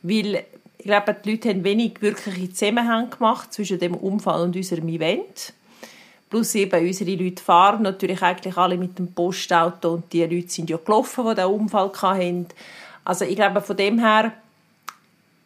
Weil 0.03 0.45
ich 0.77 0.86
glaube, 0.86 1.15
die 1.23 1.31
Leute 1.31 1.49
haben 1.49 1.63
wenig 1.63 2.01
wirkliche 2.01 2.51
Zusammenhänge 2.51 3.07
gemacht 3.07 3.53
zwischen 3.53 3.79
dem 3.79 3.95
Unfall 3.95 4.41
und 4.43 4.55
unserem 4.55 4.88
Event. 4.89 5.53
Plus 6.29 6.55
eben 6.55 6.86
unsere 6.86 7.15
Leute 7.15 7.41
fahren 7.41 7.83
natürlich 7.83 8.21
eigentlich 8.21 8.57
alle 8.57 8.77
mit 8.77 8.97
dem 8.99 9.13
Postauto 9.13 9.93
und 9.93 10.12
die 10.12 10.25
Leute 10.25 10.49
sind 10.49 10.69
ja 10.69 10.77
gelaufen, 10.77 11.25
die 11.29 11.36
den 11.36 11.45
Unfall 11.45 11.91
hatten. 12.01 12.47
Also 13.05 13.25
ich 13.25 13.36
glaube, 13.36 13.62
von 13.62 13.77
dem 13.77 13.99
her 13.99 14.33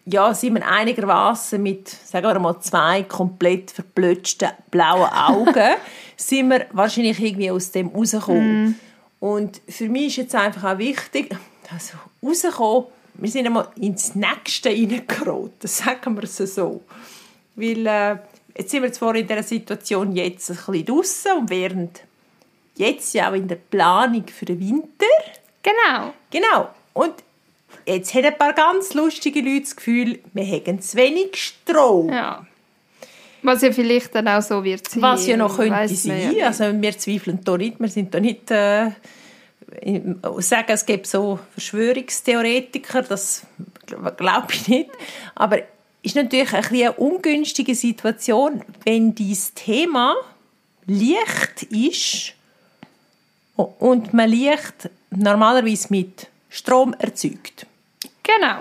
ja, 0.09 0.33
sind 0.33 0.55
wir 0.55 0.65
einigermaßen 0.65 1.61
mit, 1.61 1.89
sagen 1.89 2.25
wir 2.25 2.39
mal, 2.39 2.59
zwei 2.61 3.03
komplett 3.03 3.71
verblötschten 3.71 4.49
blauen 4.71 5.11
Augen, 5.11 5.75
sind 6.17 6.49
wir 6.49 6.65
wahrscheinlich 6.71 7.19
irgendwie 7.19 7.51
aus 7.51 7.71
dem 7.71 7.87
rausgekommen. 7.87 8.69
Mm. 8.69 8.75
Und 9.19 9.61
für 9.69 9.87
mich 9.87 10.07
ist 10.07 10.17
jetzt 10.17 10.35
einfach 10.35 10.75
auch 10.75 10.77
wichtig, 10.77 11.35
also 11.71 11.97
rauskommen, 12.21 12.87
wir 13.13 13.29
sind 13.29 13.45
einmal 13.45 13.69
ins 13.79 14.15
Nächste 14.15 14.69
reingeraten, 14.69 15.67
sagen 15.67 16.15
wir 16.15 16.23
es 16.23 16.37
so. 16.37 16.81
Weil 17.55 17.87
äh, 17.87 18.17
jetzt 18.55 18.71
sind 18.71 18.83
wir 18.83 18.93
zwar 18.93 19.15
in 19.15 19.27
dieser 19.27 19.43
Situation 19.43 20.15
jetzt 20.15 20.49
ein 20.49 20.55
bisschen 20.55 20.85
draussen 20.85 21.31
und 21.39 21.49
während 21.49 22.01
jetzt 22.75 23.13
ja 23.13 23.29
auch 23.29 23.33
in 23.33 23.47
der 23.47 23.55
Planung 23.55 24.25
für 24.27 24.45
den 24.45 24.59
Winter. 24.59 25.05
Genau. 25.63 26.13
Genau. 26.29 26.69
Und 26.93 27.13
jetzt 27.85 28.13
haben 28.13 28.25
ein 28.25 28.37
paar 28.37 28.53
ganz 28.53 28.93
lustige 28.93 29.41
Leute 29.41 29.61
das 29.61 29.75
Gefühl, 29.75 30.19
wir 30.33 30.43
hätten 30.43 30.81
zu 30.81 30.97
wenig 30.97 31.35
Strom. 31.35 32.09
Ja. 32.09 32.45
Was 33.47 33.61
ja 33.61 33.71
vielleicht 33.71 34.13
dann 34.13 34.27
auch 34.27 34.41
so 34.41 34.61
wird 34.63 34.89
sein. 34.89 35.01
Was 35.01 35.25
ja 35.25 35.37
noch 35.37 35.55
könnte 35.55 35.87
sein. 35.95 36.35
Ja 36.35 36.47
also 36.47 36.65
wir 36.81 36.97
zweifeln 36.97 37.39
da 37.43 37.57
nicht. 37.57 37.79
Wir 37.79 37.87
sind 37.87 38.13
da 38.13 38.19
nicht... 38.19 38.51
Äh, 38.51 38.91
sagen, 40.39 40.67
es 40.71 40.85
gibt 40.85 41.07
so 41.07 41.39
Verschwörungstheoretiker, 41.51 43.01
das 43.03 43.45
glaube 44.15 44.47
ich 44.53 44.67
nicht. 44.67 44.89
Aber 45.35 45.59
es 45.59 45.65
ist 46.03 46.15
natürlich 46.15 46.53
ein 46.53 46.65
eine 46.65 46.93
ungünstige 46.93 47.75
Situation, 47.75 48.63
wenn 48.85 49.13
dieses 49.13 49.53
Thema 49.53 50.15
Licht 50.85 51.63
ist 51.63 52.33
und 53.55 54.13
man 54.13 54.29
Licht 54.29 54.89
normalerweise 55.09 55.87
mit 55.89 56.27
Strom 56.49 56.93
erzeugt. 56.93 57.65
Genau. 58.23 58.59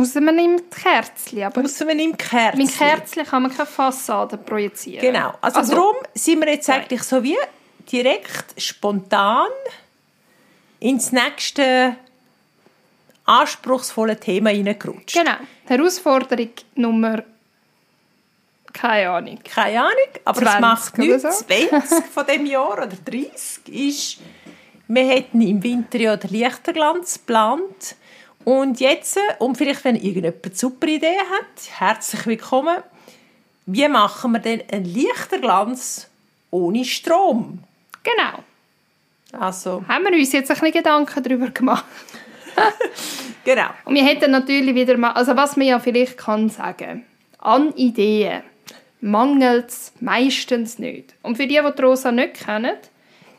Außer 0.00 0.20
man 0.20 0.36
nimmt 0.36 0.70
Kerzchen. 0.70 1.42
Aber 1.44 1.62
Ausser 1.62 1.84
man 1.84 1.96
nimmt 1.96 2.18
Kerzchen. 2.18 2.62
Mit 2.62 2.76
Kerzchen 2.76 3.24
kann 3.26 3.42
man 3.42 3.52
keine 3.54 3.66
Fassade 3.66 4.36
projizieren. 4.38 5.00
Genau. 5.00 5.34
Also, 5.40 5.58
also 5.58 5.74
darum 5.74 5.96
sind 6.14 6.40
wir 6.40 6.52
jetzt 6.52 6.68
nein. 6.68 6.80
eigentlich 6.80 7.02
so 7.02 7.22
wie 7.22 7.36
direkt 7.90 8.60
spontan 8.60 9.48
ins 10.78 11.12
nächste 11.12 11.96
anspruchsvolle 13.24 14.18
Thema 14.18 14.50
hineingerutscht. 14.50 15.12
Genau. 15.14 15.36
Herausforderung 15.66 16.50
Nummer 16.74 17.22
keine 18.72 19.10
Ahnung. 19.10 19.38
Keine 19.42 19.80
Ahnung, 19.80 20.10
aber 20.24 20.40
20 20.40 20.54
es 20.54 20.60
macht 20.60 20.98
nichts. 20.98 21.22
So. 21.22 21.44
20 21.44 22.04
von 22.12 22.26
dem 22.26 22.46
Jahr 22.46 22.72
oder 22.72 22.86
30 22.86 23.68
ist, 23.68 24.18
wir 24.88 25.06
hätten 25.06 25.40
im 25.40 25.62
Winter 25.62 25.98
ja 25.98 26.16
den 26.16 26.30
Lichterglanz 26.30 27.14
geplant 27.14 27.96
und 28.44 28.80
jetzt, 28.80 29.18
und 29.38 29.56
vielleicht, 29.56 29.84
wenn 29.84 29.96
irgendjemand 29.96 30.44
eine 30.44 30.54
super 30.54 30.86
Idee 30.86 31.18
hat, 31.18 31.78
herzlich 31.78 32.26
willkommen. 32.26 32.78
Wie 33.66 33.86
machen 33.88 34.32
wir 34.32 34.38
denn 34.40 34.62
einen 34.72 34.84
Lichterglanz 34.84 36.08
ohne 36.50 36.84
Strom? 36.84 37.60
Genau. 38.02 38.42
Also. 39.32 39.84
Haben 39.86 40.04
wir 40.04 40.18
uns 40.18 40.32
jetzt 40.32 40.50
ein 40.50 40.56
bisschen 40.58 40.72
Gedanken 40.72 41.22
darüber 41.22 41.50
gemacht. 41.50 41.84
genau. 43.44 43.68
Und 43.84 43.94
wir 43.94 44.04
hätten 44.04 44.30
natürlich 44.30 44.74
wieder 44.74 44.96
mal, 44.96 45.12
also 45.12 45.36
was 45.36 45.56
man 45.56 45.66
ja 45.66 45.78
vielleicht 45.78 46.18
kann 46.18 46.48
sagen, 46.48 47.04
an 47.38 47.72
Ideen 47.74 48.42
mangelt 49.00 49.68
es 49.68 49.92
meistens 50.00 50.78
nicht. 50.78 51.14
Und 51.22 51.36
für 51.36 51.46
die, 51.46 51.60
die 51.60 51.76
die 51.76 51.82
Rosa 51.82 52.10
nicht 52.10 52.44
kennen, 52.44 52.76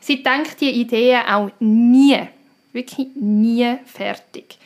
sie 0.00 0.22
denkt 0.22 0.60
die 0.60 0.70
Ideen 0.70 1.22
auch 1.26 1.50
nie, 1.60 2.20
wirklich 2.72 3.08
nie 3.14 3.78
fertig. 3.84 4.58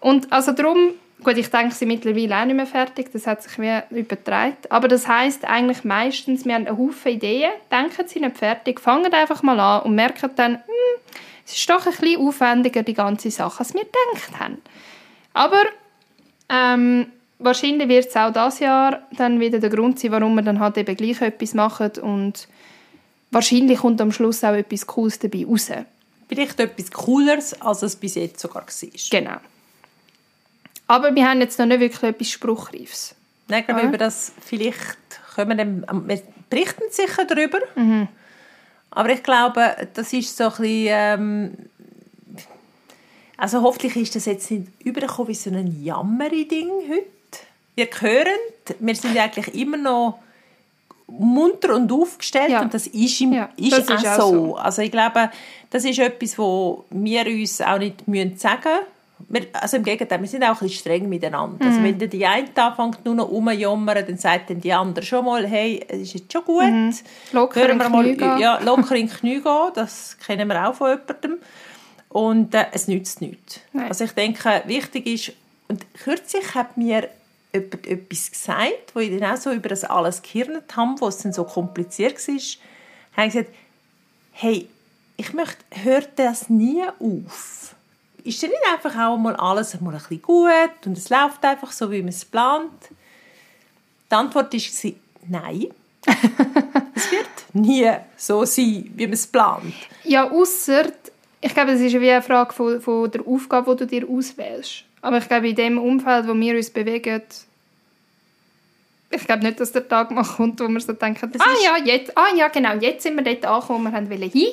Und 0.00 0.32
also 0.32 0.52
darum, 0.52 0.94
gut, 1.22 1.36
ich 1.36 1.50
denke, 1.50 1.74
sie 1.74 1.86
mittlerweile 1.86 2.36
auch 2.36 2.44
nicht 2.44 2.56
mehr 2.56 2.66
fertig, 2.66 3.10
das 3.12 3.26
hat 3.26 3.42
sich 3.42 3.58
wie 3.58 3.82
übertragen. 3.90 4.56
Aber 4.70 4.88
das 4.88 5.08
heißt 5.08 5.44
eigentlich 5.44 5.84
meistens, 5.84 6.44
wir 6.44 6.54
haben 6.54 6.66
einen 6.66 6.78
Haufen 6.78 7.12
Ideen, 7.12 7.50
denken 7.70 8.06
sie 8.06 8.20
nicht 8.20 8.36
fertig, 8.36 8.80
fangen 8.80 9.12
einfach 9.12 9.42
mal 9.42 9.58
an 9.58 9.82
und 9.82 9.94
merken 9.94 10.30
dann, 10.36 10.54
hm, 10.54 11.00
es 11.46 11.56
ist 11.56 11.70
doch 11.70 11.86
ein 11.86 11.92
bisschen 11.92 12.20
aufwendiger, 12.20 12.82
die 12.82 12.94
ganze 12.94 13.30
Sache, 13.30 13.60
als 13.60 13.74
wir 13.74 13.80
gedacht 13.80 14.38
haben. 14.38 14.58
Aber 15.32 15.62
ähm, 16.48 17.06
wahrscheinlich 17.38 17.88
wird 17.88 18.08
es 18.08 18.16
auch 18.16 18.32
dieses 18.32 18.60
Jahr 18.60 19.02
dann 19.16 19.40
wieder 19.40 19.58
der 19.58 19.70
Grund 19.70 19.98
sein, 19.98 20.12
warum 20.12 20.34
wir 20.34 20.42
dann 20.42 20.60
halt 20.60 20.76
eben 20.76 20.96
gleich 20.96 21.20
etwas 21.20 21.54
machen 21.54 21.92
und 22.02 22.48
wahrscheinlich 23.30 23.78
kommt 23.78 24.00
am 24.00 24.12
Schluss 24.12 24.44
auch 24.44 24.54
etwas 24.54 24.86
Cooles 24.86 25.18
dabei 25.18 25.44
raus. 25.46 25.70
Vielleicht 26.28 26.60
etwas 26.60 26.90
Cooleres, 26.90 27.60
als 27.60 27.82
es 27.82 27.96
bis 27.96 28.16
jetzt 28.16 28.40
sogar 28.40 28.66
war. 28.66 28.90
Genau. 29.10 29.36
Aber 30.88 31.14
wir 31.14 31.28
haben 31.28 31.40
jetzt 31.40 31.58
noch 31.58 31.66
nicht 31.66 31.80
wirklich 31.80 32.02
etwas 32.02 32.30
Spruchreifes. 32.30 33.14
Nein, 33.46 33.60
ich 33.60 33.66
glaube, 33.66 33.82
über 33.82 33.98
das 33.98 34.32
vielleicht 34.44 34.98
können 35.34 35.50
wir, 35.50 35.56
dann, 35.56 36.08
wir 36.08 36.22
berichten 36.50 36.82
sicher 36.90 37.24
darüber. 37.24 37.58
Mhm. 37.76 38.08
Aber 38.90 39.10
ich 39.10 39.22
glaube, 39.22 39.88
das 39.94 40.12
ist 40.12 40.36
so 40.36 40.44
ein 40.44 40.50
bisschen, 40.50 40.86
ähm, 40.88 41.52
also 43.36 43.62
hoffentlich 43.62 43.96
ist 43.96 44.16
das 44.16 44.24
jetzt 44.24 44.50
nicht 44.50 44.66
übergekommen 44.82 45.28
wie 45.28 45.34
so 45.34 45.50
ein 45.50 45.84
Jammeri-Ding 45.84 46.70
heute. 46.88 47.06
Ihr 47.76 47.88
hört, 48.00 48.80
wir 48.80 48.94
sind 48.96 49.16
eigentlich 49.16 49.54
immer 49.54 49.76
noch 49.76 50.18
munter 51.06 51.74
und 51.74 51.90
aufgestellt 51.92 52.50
ja. 52.50 52.60
und 52.60 52.74
das 52.74 52.86
ist, 52.86 53.20
im, 53.20 53.32
ja, 53.32 53.50
ist, 53.56 53.72
das 53.72 53.88
auch, 53.88 53.94
ist 53.94 54.06
auch 54.06 54.16
so. 54.16 54.30
so. 54.30 54.56
Also 54.56 54.82
ich 54.82 54.90
glaube, 54.90 55.30
das 55.70 55.84
ist 55.84 55.98
etwas, 55.98 56.38
wo 56.38 56.84
wir 56.90 57.26
uns 57.26 57.60
auch 57.60 57.78
nicht 57.78 58.00
sagen 58.00 58.06
müssen 58.06 58.38
wir, 59.28 59.46
also 59.52 59.76
im 59.76 59.82
Gegenteil, 59.82 60.20
wir 60.20 60.28
sind 60.28 60.44
auch 60.44 60.48
ein 60.48 60.58
bisschen 60.58 60.80
streng 60.80 61.08
miteinander. 61.08 61.64
Also 61.64 61.80
mhm. 61.80 61.86
Also 61.86 62.00
wenn 62.00 62.10
die 62.10 62.26
eine 62.26 62.48
anfängt 62.54 63.04
nur 63.04 63.14
noch 63.14 63.30
rumjammern, 63.30 64.06
dann 64.06 64.16
sagt 64.16 64.50
dann 64.50 64.60
die 64.60 64.72
andere 64.72 65.04
schon 65.04 65.24
mal, 65.24 65.46
hey, 65.46 65.84
es 65.88 66.00
ist 66.00 66.14
jetzt 66.14 66.32
schon 66.32 66.44
gut. 66.44 66.64
Mhm. 66.64 66.94
Locker 67.32 67.68
in 67.68 67.78
mal, 67.78 68.04
gehen. 68.14 68.38
Ja, 68.38 68.58
locker 68.62 68.94
in 68.96 69.08
die 69.08 69.14
Knie 69.14 69.40
gehen, 69.40 69.70
das 69.74 70.16
kennen 70.24 70.48
wir 70.48 70.68
auch 70.68 70.74
von 70.74 70.90
jemandem. 70.90 71.38
Und 72.08 72.54
äh, 72.54 72.66
es 72.72 72.88
nützt 72.88 73.20
nichts. 73.20 73.60
Nein. 73.72 73.88
Also 73.88 74.04
ich 74.04 74.12
denke, 74.12 74.62
wichtig 74.66 75.06
ist, 75.06 75.32
und 75.68 75.84
kürzlich 75.94 76.54
hat 76.54 76.76
mir 76.76 77.08
jemand 77.52 77.86
etwas 77.86 78.30
gesagt, 78.30 78.94
wo 78.94 79.00
ich 79.00 79.18
dann 79.18 79.32
auch 79.32 79.36
so 79.36 79.52
über 79.52 79.68
das 79.68 79.84
alles 79.84 80.22
gehirnt 80.22 80.76
habe, 80.76 81.00
was 81.00 81.18
dann 81.18 81.32
so 81.32 81.44
kompliziert 81.44 82.16
war, 82.26 82.34
habe 83.16 83.26
ich 83.26 83.32
gesagt, 83.32 83.50
hey, 84.32 84.68
ich 85.16 85.32
möchte, 85.32 85.56
hört 85.82 86.10
das 86.16 86.48
nie 86.48 86.82
auf 87.00 87.74
ist 88.28 88.42
dann 88.42 88.50
nicht 88.50 88.62
einfach 88.70 88.96
auch 88.98 89.16
mal 89.16 89.34
alles 89.36 89.80
mal 89.80 89.94
ein 89.94 89.98
bisschen 89.98 90.22
gut 90.22 90.86
und 90.86 90.98
es 90.98 91.08
läuft 91.08 91.44
einfach 91.44 91.72
so, 91.72 91.90
wie 91.90 92.00
man 92.00 92.08
es 92.08 92.24
plant? 92.24 92.70
Die 94.10 94.14
Antwort 94.14 94.52
war 94.52 94.92
nein. 95.28 95.66
es 96.94 97.10
wird 97.10 97.28
nie 97.54 97.90
so 98.16 98.44
sein, 98.44 98.90
wie 98.94 99.06
man 99.06 99.14
es 99.14 99.26
plant. 99.26 99.74
Ja, 100.04 100.30
außer 100.30 100.92
ich 101.40 101.54
glaube, 101.54 101.72
es 101.72 101.80
ist 101.80 102.00
wie 102.00 102.10
eine 102.10 102.22
Frage 102.22 102.52
von, 102.52 102.80
von 102.80 103.10
der 103.10 103.26
Aufgabe, 103.26 103.76
die 103.76 103.86
du 103.86 103.86
dir 103.86 104.08
auswählst. 104.08 104.84
Aber 105.00 105.18
ich 105.18 105.28
glaube, 105.28 105.48
in 105.48 105.56
dem 105.56 105.78
Umfeld, 105.78 106.26
wo 106.26 106.34
wir 106.34 106.56
uns 106.56 106.70
bewegen, 106.70 107.22
ich 109.10 109.24
glaube 109.24 109.44
nicht, 109.44 109.60
dass 109.60 109.72
der 109.72 109.86
Tag 109.88 110.10
mal 110.10 110.24
kommt, 110.24 110.60
wo 110.60 110.68
wir 110.68 110.80
so 110.80 110.92
denken, 110.92 111.30
das 111.32 111.40
ah 111.40 111.54
ja, 111.62 111.84
jetzt, 111.84 112.16
ah 112.16 112.34
ja, 112.36 112.48
genau, 112.48 112.74
jetzt 112.74 113.02
sind 113.02 113.16
wir 113.16 113.24
dort 113.24 113.44
angekommen, 113.46 113.92
wo 113.92 114.10
wir 114.10 114.28
hin 114.28 114.48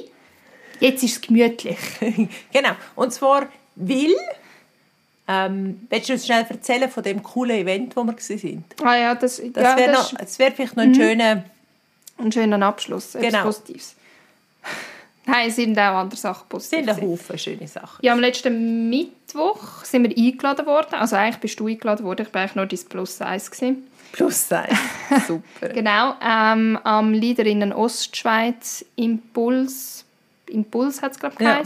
Jetzt 0.79 1.03
ist 1.03 1.15
es 1.15 1.21
gemütlich. 1.21 1.77
genau. 2.51 2.71
Und 2.95 3.13
zwar, 3.13 3.47
weil... 3.75 4.15
Ähm, 5.27 5.88
willst 5.89 6.09
du 6.09 6.13
uns 6.13 6.25
schnell 6.27 6.45
erzählen 6.47 6.88
von 6.88 7.01
dem 7.01 7.23
coolen 7.23 7.57
Event, 7.57 7.95
wo 7.95 8.03
wir 8.03 8.13
waren? 8.13 8.63
Ah 8.83 8.95
ja, 8.95 9.15
das, 9.15 9.41
das 9.53 9.63
ja, 9.63 9.75
wäre 9.75 9.93
wär 9.93 10.51
vielleicht 10.51 10.75
noch 10.75 10.83
ein 10.83 10.89
mhm. 10.89 10.95
schöner... 10.95 11.43
Ein 12.17 12.31
schöner 12.31 12.61
Abschluss, 12.65 13.13
genau. 13.13 13.43
Positives. 13.43 13.95
Nein, 15.25 15.49
es 15.49 15.55
sind 15.55 15.77
auch 15.77 15.95
andere 15.95 16.19
Sachen 16.19 16.47
positiv. 16.47 16.79
Es 16.79 16.85
sind 16.85 17.03
ein 17.03 17.09
Haufen 17.09 17.38
schöne 17.39 17.67
Sachen. 17.67 18.05
Ja, 18.05 18.13
am 18.13 18.19
letzten 18.19 18.89
Mittwoch 18.89 19.83
sind 19.83 20.03
wir 20.03 20.15
eingeladen 20.15 20.65
worden. 20.65 20.93
Also 20.93 21.15
eigentlich 21.15 21.39
bist 21.39 21.59
du 21.59 21.67
eingeladen 21.67 22.05
worden. 22.05 22.25
Ich 22.27 22.33
war 22.33 22.41
eigentlich 22.41 22.55
nur 22.55 22.65
dein 22.67 22.79
Plus 22.88 23.21
1. 23.21 23.51
Gewesen. 23.51 23.88
Plus 24.11 24.51
1, 24.51 24.77
super. 25.27 25.69
genau, 25.73 26.13
ähm, 26.21 26.79
am 26.83 27.11
Leaderinnen 27.11 27.73
Ostschweiz 27.73 28.85
Impuls 28.95 30.05
Impuls 30.47 31.01
hat 31.01 31.13
es 31.13 31.19
glaube 31.19 31.35
ich 31.38 31.45
ja. 31.45 31.61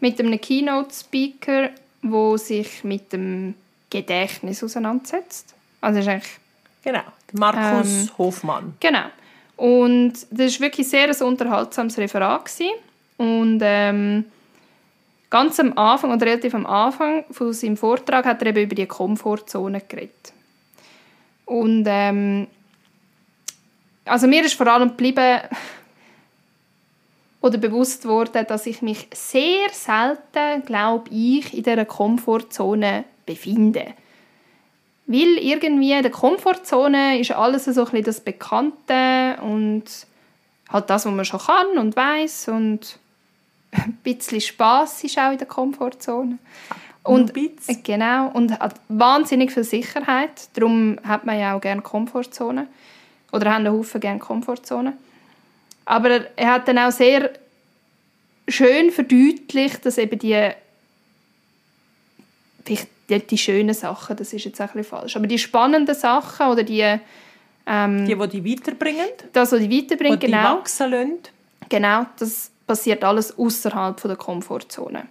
Mit 0.00 0.18
einem 0.20 0.40
Keynote-Speaker, 0.40 1.70
wo 2.02 2.36
sich 2.36 2.84
mit 2.84 3.12
dem 3.12 3.54
Gedächtnis 3.90 4.62
auseinandersetzt. 4.62 5.54
Also 5.80 6.00
ist 6.00 6.08
eigentlich 6.08 6.32
genau, 6.82 7.02
Markus 7.32 7.88
ähm, 7.88 8.10
Hofmann. 8.18 8.74
Genau. 8.80 9.06
Und 9.56 10.14
das 10.30 10.60
war 10.60 10.66
wirklich 10.66 10.88
sehr 10.88 11.08
ein 11.08 11.22
unterhaltsames 11.22 11.96
Referat. 11.98 12.44
Gewesen. 12.44 12.74
Und 13.16 13.60
ähm, 13.62 14.24
ganz 15.30 15.60
am 15.60 15.76
Anfang, 15.78 16.12
oder 16.12 16.26
relativ 16.26 16.54
am 16.54 16.66
Anfang 16.66 17.24
von 17.30 17.52
seinem 17.52 17.76
Vortrag, 17.76 18.24
hat 18.24 18.42
er 18.42 18.48
eben 18.48 18.64
über 18.64 18.74
die 18.74 18.86
Komfortzone 18.86 19.80
geredet. 19.80 20.32
Und 21.44 21.84
ähm, 21.86 22.46
also 24.04 24.26
mir 24.26 24.44
ist 24.44 24.54
vor 24.54 24.66
allem 24.66 24.90
geblieben, 24.90 25.40
oder 27.44 27.58
bewusst 27.58 28.06
worden, 28.06 28.46
dass 28.48 28.64
ich 28.64 28.80
mich 28.80 29.06
sehr 29.12 29.68
selten, 29.70 30.64
glaube 30.64 31.10
ich, 31.10 31.52
in 31.52 31.62
dieser 31.62 31.84
Komfortzone 31.84 33.04
befinde. 33.26 33.88
Weil 35.06 35.36
irgendwie 35.38 35.92
in 35.92 36.00
der 36.00 36.10
Komfortzone 36.10 37.20
ist 37.20 37.32
alles 37.32 37.66
so 37.66 37.82
ein 37.82 37.84
bisschen 37.84 38.04
das 38.04 38.20
Bekannte 38.20 39.36
und 39.42 39.84
halt 40.70 40.88
das, 40.88 41.04
was 41.04 41.12
man 41.12 41.26
schon 41.26 41.40
kann 41.40 41.76
und 41.76 41.94
weiß 41.94 42.48
und 42.48 42.98
ein 43.72 43.98
bisschen 44.02 44.40
Spass 44.40 45.04
ist 45.04 45.18
auch 45.18 45.32
in 45.32 45.36
der 45.36 45.46
Komfortzone. 45.46 46.38
Und, 47.02 47.34
genau, 47.82 48.28
und 48.28 48.58
hat 48.58 48.76
wahnsinnig 48.88 49.52
viel 49.52 49.64
Sicherheit. 49.64 50.48
Darum 50.54 50.98
hat 51.06 51.26
man 51.26 51.38
ja 51.38 51.54
auch 51.54 51.60
gerne 51.60 51.82
Komfortzone. 51.82 52.68
Oder 53.32 53.52
haben 53.52 53.68
Haufen 53.68 54.00
gerne 54.00 54.18
Komfortzone. 54.18 54.94
Aber 55.84 56.36
er 56.36 56.52
hat 56.52 56.68
dann 56.68 56.78
auch 56.78 56.92
sehr 56.92 57.30
schön 58.48 58.90
verdeutlicht, 58.90 59.84
dass 59.84 59.98
eben 59.98 60.18
die 60.18 60.50
vielleicht 62.64 62.88
die, 63.10 63.18
die 63.26 63.38
schönen 63.38 63.74
Sachen, 63.74 64.16
das 64.16 64.32
ist 64.32 64.44
jetzt 64.44 64.60
ein 64.60 64.68
bisschen 64.68 64.84
falsch, 64.84 65.16
aber 65.16 65.26
die 65.26 65.38
spannenden 65.38 65.94
Sachen 65.94 66.48
oder 66.48 66.62
die 66.62 66.98
ähm, 67.66 68.06
die, 68.06 68.14
die 68.14 68.42
die 68.42 68.52
weiterbringen, 68.52 69.08
das, 69.32 69.52
was 69.52 69.60
die 69.60 69.70
weiterbringen, 69.70 70.20
die 70.20 70.26
genau, 70.26 70.58
wachsen 70.58 70.90
lassen. 70.90 71.18
genau, 71.68 72.06
das 72.18 72.50
passiert 72.66 73.04
alles 73.04 73.38
außerhalb 73.38 74.00
der 74.02 74.16
Komfortzone. 74.16 75.06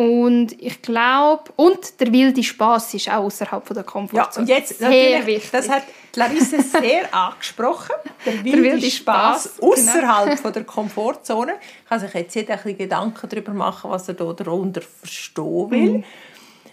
Und 0.00 0.52
ich 0.62 0.80
glaube, 0.80 1.50
und 1.56 1.98
der 1.98 2.12
wilde 2.12 2.40
Spaß 2.40 2.94
ist 2.94 3.08
auch 3.08 3.24
außerhalb 3.24 3.74
der 3.74 3.82
Komfortzone. 3.82 4.46
Ja, 4.46 4.56
und 4.56 4.62
jetzt 4.62 4.78
sehr 4.78 5.26
wichtig. 5.26 5.50
Das 5.50 5.68
hat 5.68 5.82
Larissa 6.14 6.62
sehr 6.62 7.12
angesprochen. 7.12 7.96
Der 8.24 8.44
wilde, 8.44 8.62
der 8.62 8.72
wilde 8.74 8.90
Spaß 8.92 9.56
genau. 9.58 9.72
außerhalb 9.72 10.36
genau. 10.36 10.50
der 10.50 10.62
Komfortzone. 10.62 11.54
Ich 11.82 11.88
kann 11.88 11.98
sich 11.98 12.14
jetzt 12.14 12.32
jeder 12.36 12.52
ein 12.54 12.62
bisschen 12.62 12.78
Gedanken 12.78 13.28
darüber 13.28 13.52
machen, 13.52 13.90
was 13.90 14.06
er 14.06 14.14
da 14.14 14.32
darunter 14.32 14.82
verstehen 14.82 15.70
will. 15.72 15.90
Mhm. 15.90 16.04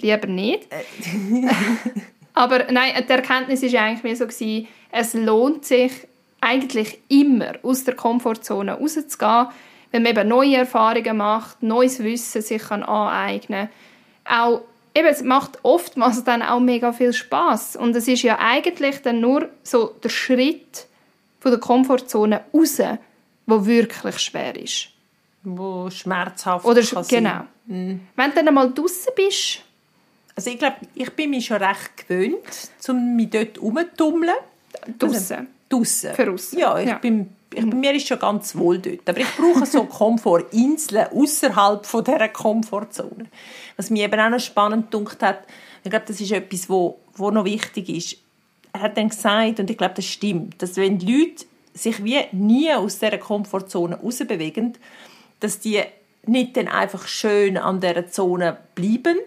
Lieber 0.01 0.27
nicht. 0.27 0.71
Äh. 0.71 1.47
Aber 2.35 2.71
nein, 2.71 2.93
die 3.09 3.11
Erkenntnis 3.11 3.63
war 3.63 3.81
eigentlich 3.81 4.03
mehr 4.03 4.15
so, 4.15 4.27
gewesen, 4.27 4.67
es 4.91 5.15
lohnt 5.15 5.65
sich 5.65 5.91
eigentlich 6.41 6.99
immer 7.07 7.53
aus 7.63 7.85
der 7.85 7.95
Komfortzone 7.95 8.73
rauszugehen, 8.73 9.47
wenn 9.95 10.03
man 10.03 10.11
eben 10.11 10.27
neue 10.27 10.57
Erfahrungen 10.57 11.15
macht, 11.15 11.63
neues 11.63 12.03
Wissen 12.03 12.41
sich 12.41 12.61
kann 12.63 12.83
aneignen 12.83 13.69
kann. 14.25 14.37
Auch, 14.37 14.61
eben, 14.93 15.07
es 15.07 15.23
macht 15.23 15.59
oftmals 15.63 16.21
dann 16.25 16.41
auch 16.41 16.59
mega 16.59 16.91
viel 16.91 17.13
Spaß 17.13 17.77
und 17.77 17.95
es 17.95 18.05
ist 18.09 18.21
ja 18.21 18.37
eigentlich 18.39 19.01
dann 19.03 19.21
nur 19.21 19.47
so 19.63 19.95
der 20.03 20.09
Schritt 20.09 20.87
von 21.39 21.51
der 21.51 21.61
Komfortzone 21.61 22.41
raus, 22.53 22.81
wo 23.45 23.65
wirklich 23.65 24.19
schwer 24.19 24.61
ist. 24.61 24.89
Wo 25.43 25.89
schmerzhaft 25.89 26.65
Oder, 26.65 26.81
kann 26.81 27.05
Genau. 27.07 27.41
Mhm. 27.67 28.01
Wenn 28.17 28.29
du 28.31 28.35
dann 28.35 28.49
einmal 28.49 28.73
draußen 28.73 29.13
bist, 29.15 29.61
also 30.35 30.49
ich 30.49 30.59
glaube, 30.59 30.75
ich 30.93 31.09
bin 31.11 31.29
mich 31.29 31.45
schon 31.45 31.63
recht 31.63 32.05
gewöhnt, 32.05 32.69
um 32.89 33.15
mich 33.15 33.29
dort 33.29 33.55
herumzutummeln. 33.55 34.35
Draußen? 34.99 35.47
Also. 35.71 36.13
Für 36.13 36.31
uns. 36.31 36.51
Ja, 36.51 36.77
ich 36.79 36.89
ja. 36.89 36.97
bin 36.97 37.34
ich, 37.53 37.65
mir 37.65 37.93
ist 37.93 38.07
schon 38.07 38.19
ganz 38.19 38.55
wohl 38.55 38.79
dort. 38.79 39.07
Aber 39.07 39.19
ich 39.19 39.27
brauche 39.35 39.65
so 39.65 39.83
Komfortinseln 39.85 41.07
außerhalb 41.11 41.85
von 41.85 42.03
dieser 42.03 42.29
Komfortzone. 42.29 43.27
Was 43.77 43.89
mir 43.89 44.05
eben 44.05 44.19
auch 44.19 44.29
noch 44.29 44.39
spannend 44.39 44.91
gedacht 44.91 45.21
hat, 45.21 45.39
ich 45.83 45.89
glaube, 45.89 46.05
das 46.07 46.19
ist 46.19 46.31
etwas, 46.31 46.69
wo, 46.69 46.99
wo 47.15 47.31
noch 47.31 47.45
wichtig 47.45 47.89
ist. 47.89 48.17
Er 48.73 48.81
hat 48.81 48.97
dann 48.97 49.09
gesagt, 49.09 49.59
und 49.59 49.69
ich 49.69 49.77
glaube, 49.77 49.93
das 49.95 50.05
stimmt, 50.05 50.61
dass 50.61 50.75
wenn 50.77 50.97
die 50.97 51.13
Leute 51.13 51.45
sich 51.73 52.03
wie 52.03 52.19
nie 52.31 52.73
aus 52.73 52.99
dieser 52.99 53.17
Komfortzone 53.17 53.99
rausbewegen, 53.99 54.77
dass 55.39 55.59
die 55.59 55.81
nicht 56.25 56.57
dann 56.57 56.67
einfach 56.67 57.07
schön 57.07 57.57
an 57.57 57.79
dieser 57.79 58.07
Zone 58.07 58.57
bleiben, 58.73 59.19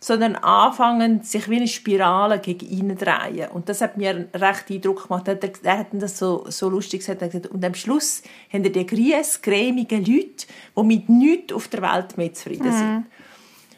sondern 0.00 0.36
anfangen, 0.36 1.22
sich 1.22 1.48
wie 1.48 1.56
eine 1.56 1.68
Spirale 1.68 2.38
gegen 2.38 2.66
ihn 2.66 2.96
drehen. 2.96 3.50
Und 3.50 3.68
das 3.68 3.80
hat 3.80 3.96
mir 3.96 4.10
einen 4.10 4.28
recht 4.34 4.70
Eindruck 4.70 5.08
gemacht. 5.08 5.26
Er, 5.28 5.38
er 5.62 5.78
hat 5.78 5.86
das 5.92 6.18
so, 6.18 6.44
so 6.48 6.68
lustig 6.68 7.00
gesagt. 7.00 7.22
Er 7.22 7.28
gesagt. 7.28 7.48
Und 7.48 7.64
am 7.64 7.74
Schluss 7.74 8.22
haben 8.52 8.64
er 8.64 8.70
die 8.70 8.86
gries, 8.86 9.40
cremigen 9.40 10.04
Leute, 10.04 10.46
die 10.76 10.82
mit 10.82 11.08
nichts 11.08 11.52
auf 11.52 11.68
der 11.68 11.82
Welt 11.82 12.16
mehr 12.16 12.32
zufrieden 12.32 12.72
sind. 12.72 12.94
Mhm. 12.94 13.06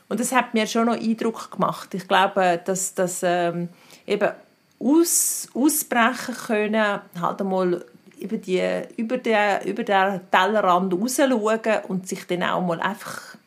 Und 0.08 0.20
das 0.20 0.32
hat 0.32 0.54
mir 0.54 0.66
schon 0.66 0.86
noch 0.86 0.98
Eindruck 0.98 1.50
gemacht. 1.50 1.94
Ich 1.94 2.08
glaube, 2.08 2.60
dass 2.64 2.94
das 2.94 3.20
ähm, 3.22 3.68
eben 4.06 4.30
aus, 4.80 5.48
ausbrechen 5.54 6.34
können, 6.46 7.00
halt 7.20 7.40
einmal 7.40 7.84
über, 8.18 8.36
die, 8.36 8.82
über, 8.96 9.18
den, 9.18 9.62
über 9.64 9.84
den 9.84 10.20
Tellerrand 10.30 10.94
rausschauen 10.94 11.84
und 11.88 12.08
sich 12.08 12.26
dann 12.26 12.42
auch 12.42 12.60
mal 12.60 12.80
einfach 12.80 13.37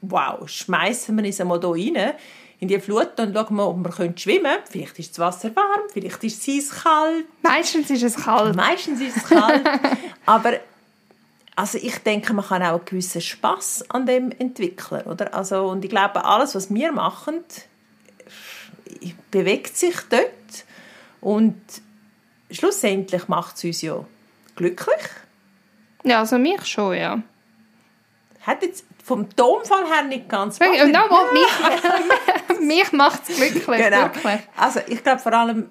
wow, 0.00 0.48
schmeißen 0.48 1.16
wir 1.16 1.24
uns 1.24 1.40
einmal 1.40 1.60
hier 1.60 1.94
rein 1.94 2.14
in 2.60 2.68
die 2.68 2.80
Flut 2.80 3.18
und 3.20 3.34
schauen 3.34 3.54
mal, 3.54 3.64
ob 3.64 3.84
wir 3.84 4.12
schwimmen 4.16 4.42
können. 4.42 4.62
Vielleicht 4.68 4.98
ist 4.98 5.12
das 5.12 5.18
Wasser 5.18 5.54
warm, 5.54 5.88
vielleicht 5.92 6.22
ist 6.24 6.48
es 6.48 6.70
kalt. 6.70 7.26
Meistens 7.42 7.90
ist 7.90 8.02
es 8.02 8.16
kalt. 8.16 8.56
Meistens 8.56 9.00
ist 9.00 9.16
es 9.16 9.24
kalt. 9.24 9.64
Aber 10.26 10.54
also 11.58 11.78
ich 11.78 11.98
denke, 11.98 12.32
man 12.34 12.44
kann 12.44 12.62
auch 12.62 12.76
einen 12.76 12.84
gewissen 12.84 13.20
Spass 13.20 13.84
an 13.90 14.06
dem 14.06 14.30
entwickeln. 14.30 15.02
Oder? 15.06 15.34
Also, 15.34 15.66
und 15.68 15.84
ich 15.84 15.90
glaube, 15.90 16.24
alles, 16.24 16.54
was 16.54 16.72
wir 16.72 16.92
machen, 16.92 17.42
bewegt 19.32 19.76
sich 19.76 19.96
dort. 20.08 20.64
Und 21.20 21.60
schlussendlich 22.50 23.26
macht 23.26 23.56
es 23.56 23.64
uns 23.64 23.82
ja 23.82 24.04
glücklich. 24.54 25.02
Ja, 26.04 26.20
also 26.20 26.38
mich 26.38 26.64
schon, 26.64 26.94
ja. 26.94 27.22
Hat 28.42 28.62
jetzt 28.62 28.84
vom 29.08 29.26
Tonfall 29.34 29.86
her 29.86 30.04
nicht 30.04 30.28
ganz 30.28 30.58
passt. 30.58 30.70
No, 30.70 30.86
ja. 30.86 31.08
mich, 31.32 32.60
mich 32.60 32.92
macht 32.92 33.22
es 33.26 33.36
glücklich, 33.36 33.64
genau. 33.64 34.02
Wirklich. 34.02 34.40
Also 34.54 34.80
ich 34.86 35.02
glaube 35.02 35.18
vor 35.18 35.32
allem, 35.32 35.70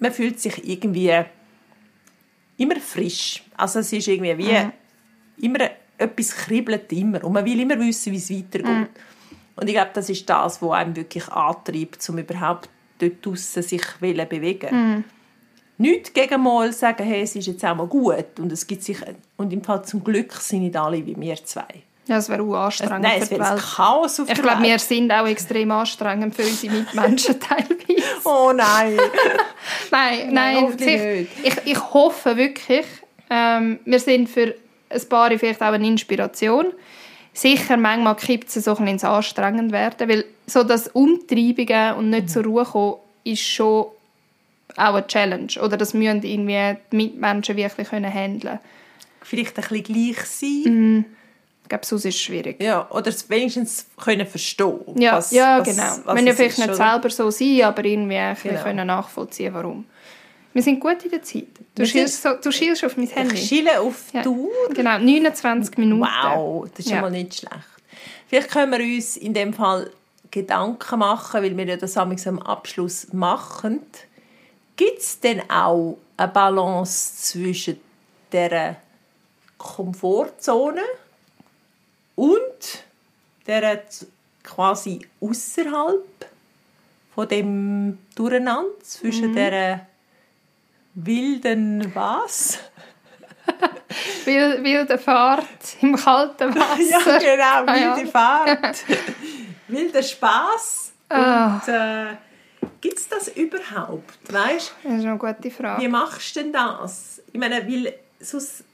man 0.00 0.12
fühlt 0.12 0.40
sich 0.40 0.66
irgendwie 0.66 1.24
immer 2.56 2.76
frisch. 2.76 3.42
Also 3.56 3.80
es 3.80 3.92
ist 3.92 4.08
irgendwie 4.08 4.38
wie 4.38 4.52
mhm. 4.52 4.72
immer 5.42 5.70
etwas 5.98 6.34
kribbelt 6.34 6.90
immer 6.92 7.22
und 7.22 7.34
man 7.34 7.44
will 7.44 7.60
immer 7.60 7.78
wissen, 7.78 8.12
wie 8.12 8.16
es 8.16 8.30
weitergeht. 8.30 8.66
Mhm. 8.66 8.88
Und 9.56 9.66
ich 9.66 9.74
glaube, 9.74 9.90
das 9.92 10.08
ist 10.08 10.28
das, 10.28 10.62
was 10.62 10.70
einem 10.70 10.96
wirklich 10.96 11.28
antreibt, 11.28 12.08
um 12.08 12.18
überhaupt 12.18 12.70
dort 12.98 13.26
draussen 13.26 13.62
sich 13.62 13.82
zu 13.82 13.98
bewegen. 14.00 14.68
Mhm. 14.70 15.04
Nicht 15.76 16.14
gegen 16.14 16.42
mal 16.42 16.72
sagen, 16.72 17.04
hey, 17.04 17.22
es 17.22 17.36
ist 17.36 17.46
jetzt 17.46 17.64
auch 17.64 17.76
mal 17.76 17.86
gut 17.86 18.40
und 18.40 18.50
es 18.50 18.66
gibt 18.66 18.82
sich 18.82 18.98
und 19.36 19.52
im 19.52 19.62
Fall 19.62 19.84
zum 19.84 20.02
Glück 20.02 20.32
sind 20.32 20.62
nicht 20.62 20.76
alle 20.76 21.04
wie 21.04 21.14
wir 21.20 21.36
zwei. 21.44 21.82
Ja, 22.08 22.16
es 22.16 22.30
wäre 22.30 22.42
auch 22.42 22.54
anstrengend 22.54 23.02
Nein, 23.02 23.20
es 23.20 23.30
wäre 23.30 23.56
Chaos 23.56 24.18
auf 24.18 24.30
Ich 24.30 24.40
glaube, 24.40 24.62
wir 24.62 24.78
sind 24.78 25.12
auch 25.12 25.26
extrem 25.26 25.70
anstrengend 25.70 26.34
für 26.34 26.42
unsere 26.42 26.72
Mitmenschen 26.72 27.38
teilweise. 27.40 28.20
Oh 28.24 28.50
nein. 28.54 28.96
nein, 29.90 30.32
nein, 30.32 30.74
nein 30.78 31.28
ich, 31.42 31.56
ich, 31.66 31.92
hoffe 31.92 32.38
wirklich, 32.38 32.86
ähm, 33.28 33.78
wir 33.84 34.00
sind 34.00 34.30
für 34.30 34.54
ein 34.88 35.08
paar 35.10 35.30
vielleicht 35.36 35.60
auch 35.60 35.66
eine 35.66 35.86
Inspiration. 35.86 36.72
Sicher, 37.34 37.76
manchmal 37.76 38.16
kippt 38.16 38.56
es 38.56 38.64
so 38.64 38.74
ein 38.74 38.86
ins 38.86 39.04
anstrengend 39.04 39.70
werden, 39.70 40.08
weil 40.08 40.24
so 40.46 40.64
das 40.64 40.88
Umtreibungen 40.88 41.94
und 41.96 42.08
nicht 42.08 42.30
zur 42.30 42.44
Ruhe 42.44 42.64
kommen, 42.64 42.96
ist 43.24 43.42
schon 43.42 43.84
auch 44.78 44.94
eine 44.94 45.06
Challenge. 45.06 45.52
Oder 45.62 45.76
das 45.76 45.92
müssen 45.92 46.22
irgendwie 46.22 46.78
die 46.90 46.96
Mitmenschen 46.96 47.56
wirklich 47.56 47.92
handeln 47.92 48.40
können. 48.40 48.60
Vielleicht 49.20 49.58
ein 49.58 49.68
bisschen 49.68 49.82
gleich 49.82 50.24
sein. 50.24 50.96
Mm 50.96 51.04
ich 51.68 51.70
glaube, 51.70 51.84
sonst 51.84 52.06
ist 52.06 52.14
es 52.14 52.20
schwierig. 52.22 52.62
Ja, 52.62 52.88
oder 52.90 53.08
es 53.08 53.28
wenigstens 53.28 53.88
können 54.02 54.26
verstehen 54.26 54.80
Ja, 54.96 55.18
was, 55.18 55.30
ja 55.32 55.58
was, 55.58 55.68
genau. 55.68 55.96
Was, 56.06 56.22
ja 56.22 56.32
vielleicht 56.32 56.58
nicht 56.58 56.68
oder? 56.70 56.76
selber 56.76 57.10
so 57.10 57.30
sein, 57.30 57.62
aber 57.62 57.84
irgendwie 57.84 58.18
genau. 58.42 58.62
können 58.62 58.86
nachvollziehen, 58.86 59.52
warum. 59.52 59.84
Wir 60.54 60.62
sind 60.62 60.80
gut 60.80 61.04
in 61.04 61.10
der 61.10 61.22
Zeit. 61.22 61.48
Du 61.74 61.84
schielst, 61.84 62.22
so, 62.22 62.30
du 62.42 62.50
schielst 62.50 62.82
auf 62.86 62.96
mein 62.96 63.06
Handy. 63.08 63.34
Ich 63.34 63.48
schiele 63.48 63.82
auf 63.82 64.14
ja. 64.14 64.22
Tour. 64.22 64.48
Genau, 64.72 64.98
29 64.98 65.76
Minuten. 65.76 66.08
Wow, 66.10 66.66
das 66.70 66.86
ist 66.86 66.90
ja. 66.90 66.96
schon 66.96 67.02
mal 67.02 67.10
nicht 67.10 67.34
schlecht. 67.34 67.54
Vielleicht 68.28 68.50
können 68.50 68.72
wir 68.72 68.80
uns 68.80 69.18
in 69.18 69.34
dem 69.34 69.52
Fall 69.52 69.90
Gedanken 70.30 70.98
machen, 71.00 71.42
weil 71.42 71.54
wir 71.54 71.66
ja 71.66 71.76
das 71.76 71.98
am 71.98 72.38
Abschluss 72.38 73.12
machen. 73.12 73.80
Gibt 74.76 75.00
es 75.00 75.20
denn 75.20 75.42
auch 75.50 75.98
eine 76.16 76.28
Balance 76.28 77.16
zwischen 77.30 77.78
der 78.32 78.76
Komfortzone 79.58 80.80
und 82.18 82.84
der 83.46 83.80
quasi 84.42 85.06
außerhalb 85.20 86.26
von 87.14 87.28
dem 87.28 87.98
Durcheinander 88.16 88.80
zwischen 88.82 89.30
mhm. 89.30 89.34
der 89.36 89.86
wilden 90.94 91.94
was? 91.94 92.58
Wild, 94.24 94.64
wilde 94.64 94.98
Fahrt 94.98 95.46
im 95.80 95.94
kalten 95.94 96.54
Wasser. 96.56 97.20
ja, 97.20 97.36
genau, 97.36 97.72
Ah, 97.72 97.76
ja. 97.76 97.96
wilde 97.96 98.10
Fahrt. 98.10 98.84
wilder 99.68 100.02
Spaß. 100.02 100.92
Ah. 101.08 101.54
Und 101.54 101.68
äh, 101.72 102.16
gibt 102.80 102.98
es 102.98 103.08
das 103.08 103.28
überhaupt? 103.28 104.32
Weißt 104.32 104.74
Das 104.82 104.92
ist 104.94 105.04
eine 105.04 105.16
gute 105.18 105.50
Frage. 105.52 105.82
Wie 105.82 105.88
machst 105.88 106.34
du 106.34 106.40
denn 106.42 106.52
das? 106.52 107.22
Ich 107.32 107.38
meine, 107.38 107.64
weil 107.66 107.94
sonst, 108.18 108.64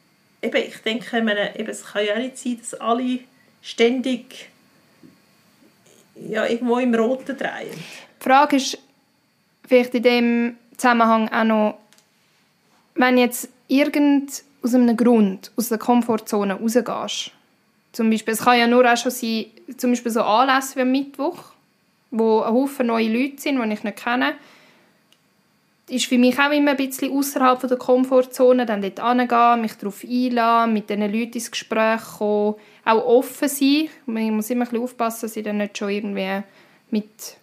eben, 0.40 0.56
ich 0.56 0.78
denke, 0.78 1.18
ich 1.18 1.24
meine, 1.24 1.58
eben, 1.58 1.68
es 1.68 1.84
kann 1.84 2.04
ja 2.06 2.14
auch 2.14 2.18
nicht 2.18 2.38
sein, 2.38 2.58
dass 2.58 2.74
alle 2.80 3.20
ständig 3.64 4.50
ja, 6.28 6.46
irgendwo 6.46 6.78
im 6.78 6.94
Roten 6.94 7.36
drehen. 7.36 7.72
Die 8.20 8.24
Frage 8.24 8.56
ist 8.56 8.78
vielleicht 9.66 9.94
in 9.94 10.02
dem 10.02 10.56
Zusammenhang 10.76 11.28
auch 11.30 11.44
noch, 11.44 11.78
wenn 12.94 13.18
jetzt 13.18 13.48
irgend 13.66 14.44
aus 14.62 14.74
einem 14.74 14.96
Grund 14.96 15.50
aus 15.56 15.70
der 15.70 15.78
Komfortzone 15.78 16.54
rausgehst, 16.54 17.32
zum 17.92 18.10
Beispiel, 18.10 18.34
es 18.34 18.44
kann 18.44 18.58
ja 18.58 18.66
nur 18.66 18.90
auch 18.90 18.96
schon 18.96 19.12
sein, 19.12 19.46
zum 19.76 19.90
Beispiel 19.90 20.10
so 20.10 20.22
Anlässe 20.22 20.76
wie 20.76 20.80
am 20.80 20.90
Mittwoch, 20.90 21.38
wo 22.10 22.40
ein 22.40 22.52
Haufen 22.52 22.88
neue 22.88 23.08
Leute 23.08 23.40
sind, 23.40 23.62
die 23.62 23.72
ich 23.72 23.84
nicht 23.84 23.96
kenne, 23.96 24.34
ist 25.88 26.06
für 26.06 26.18
mich 26.18 26.38
auch 26.38 26.50
immer 26.50 26.72
ein 26.72 26.76
bisschen 26.76 27.12
außerhalb 27.12 27.60
der 27.68 27.76
Komfortzone, 27.76 28.64
dann 28.64 28.80
dort 28.80 29.00
hingehen, 29.00 29.60
mich 29.60 29.74
darauf 29.74 30.02
einlassen, 30.02 30.72
mit 30.72 30.88
diesen 30.88 31.12
Leuten 31.12 31.32
ins 31.34 31.50
Gespräch 31.50 32.00
kommen, 32.18 32.54
auch 32.84 33.04
offen 33.04 33.48
sein. 33.48 33.88
Ich 34.06 34.30
muss 34.30 34.50
immer 34.50 34.64
ein 34.64 34.68
bisschen 34.68 34.82
aufpassen, 34.82 35.22
dass 35.22 35.36
ich 35.36 35.44
dann 35.44 35.58
nicht 35.58 35.76
schon 35.76 35.90
irgendwie 35.90 36.42
mit 36.90 37.36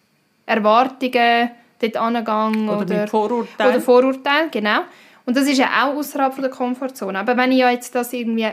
Erwartungen 0.46 1.52
dort 1.80 1.98
hingehe. 1.98 2.70
Oder, 2.70 2.78
Oder, 2.82 3.02
mit 3.02 3.10
Vorurteilen. 3.10 3.72
oder 3.72 3.82
Vorurteile, 3.82 4.50
genau. 4.50 4.80
Und 5.26 5.38
das 5.38 5.48
ist 5.48 5.60
ja 5.60 5.68
auch 5.84 5.96
außerhalb 5.96 6.36
der 6.42 6.50
Komfortzone. 6.50 7.20
Aber 7.20 7.38
wenn 7.38 7.52
ich 7.52 7.60
ja 7.60 7.70
jetzt 7.70 7.94
das 7.94 8.12
irgendwie 8.12 8.50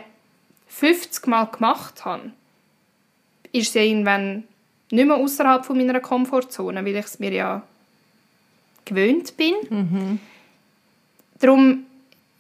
50 0.68 1.27
Mal 1.27 1.46
gemacht 1.46 2.05
habe, 2.05 2.31
ist 3.53 3.68
es 3.68 3.74
ja 3.74 3.83
irgendwann 3.83 4.44
nicht 4.90 5.07
mehr 5.07 5.16
außerhalb 5.16 5.68
meiner 5.70 6.01
Komfortzone, 6.01 6.85
weil 6.85 6.96
ich 6.96 7.07
es 7.07 7.18
mir 7.18 7.33
ja 7.33 7.62
gewöhnt 8.88 9.37
bin. 9.37 10.20
Darum, 11.40 11.85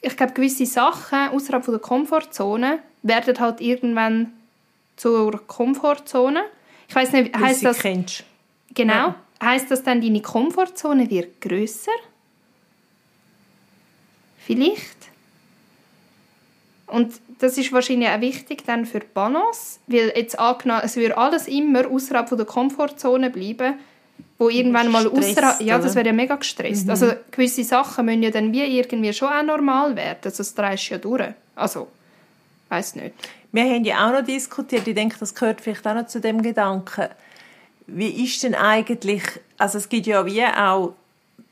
ich 0.00 0.16
glaube, 0.16 0.32
gewisse 0.32 0.66
Sachen 0.66 1.28
außerhalb 1.28 1.64
von 1.64 1.74
der 1.74 1.80
Komfortzone 1.80 2.80
werden 3.02 3.38
halt 3.38 3.60
irgendwann 3.60 4.32
zur 4.96 5.46
Komfortzone. 5.46 6.42
Ich 6.88 6.94
weiß 6.94 7.12
nicht, 7.12 7.36
heißt 7.36 7.64
das 7.64 7.78
kennst. 7.78 8.24
genau? 8.74 8.94
Ja. 8.94 9.14
Heißt 9.42 9.70
das 9.70 9.84
dann, 9.84 10.00
deine 10.00 10.20
Komfortzone 10.20 11.08
wird 11.10 11.40
größer? 11.40 11.92
Vielleicht. 14.38 14.96
Und 16.88 17.20
das 17.38 17.58
ist 17.58 17.70
wahrscheinlich 17.72 18.08
auch 18.08 18.20
wichtig 18.20 18.64
dann 18.64 18.86
für 18.86 19.00
die 19.00 19.06
Balance, 19.12 19.78
weil 19.86 20.12
jetzt 20.16 20.38
angenommen, 20.38 20.80
es 20.84 20.96
würde 20.96 21.18
alles 21.18 21.46
immer 21.46 21.86
außerhalb 21.86 22.28
von 22.28 22.38
der 22.38 22.46
Komfortzone 22.46 23.30
bleiben, 23.30 23.74
wo 24.38 24.48
irgendwann 24.48 24.90
mal 24.90 25.06
außerhalb, 25.06 25.60
ja, 25.60 25.78
das? 25.78 25.92
Mhm. 25.92 25.96
wäre 25.96 26.06
ja 26.06 26.12
mega 26.12 26.36
gestresst. 26.36 26.88
Also 26.88 27.12
gewisse 27.30 27.64
Sachen 27.64 28.06
müssen 28.06 28.22
ja 28.22 28.30
dann 28.30 28.52
wie 28.52 28.78
irgendwie 28.78 29.12
schon 29.12 29.28
auch 29.28 29.42
normal 29.42 29.96
werden, 29.96 30.18
also 30.24 30.38
das 30.38 30.54
drehst 30.54 30.88
ja 30.90 30.98
durch. 30.98 31.34
Also, 31.56 31.88
weiß 32.68 32.96
nicht. 32.96 33.14
Wir 33.50 33.64
haben 33.64 33.84
ja 33.84 34.06
auch 34.06 34.12
noch 34.12 34.24
diskutiert, 34.24 34.86
ich 34.86 34.94
denke, 34.94 35.16
das 35.18 35.34
gehört 35.34 35.60
vielleicht 35.60 35.86
auch 35.86 35.94
noch 35.94 36.06
zu 36.06 36.20
dem 36.20 36.42
Gedanken. 36.42 37.08
Wie 37.86 38.24
ist 38.24 38.42
denn 38.42 38.54
eigentlich, 38.54 39.22
also 39.56 39.78
es 39.78 39.88
gibt 39.88 40.06
ja 40.06 40.24
wie 40.26 40.44
auch, 40.44 40.92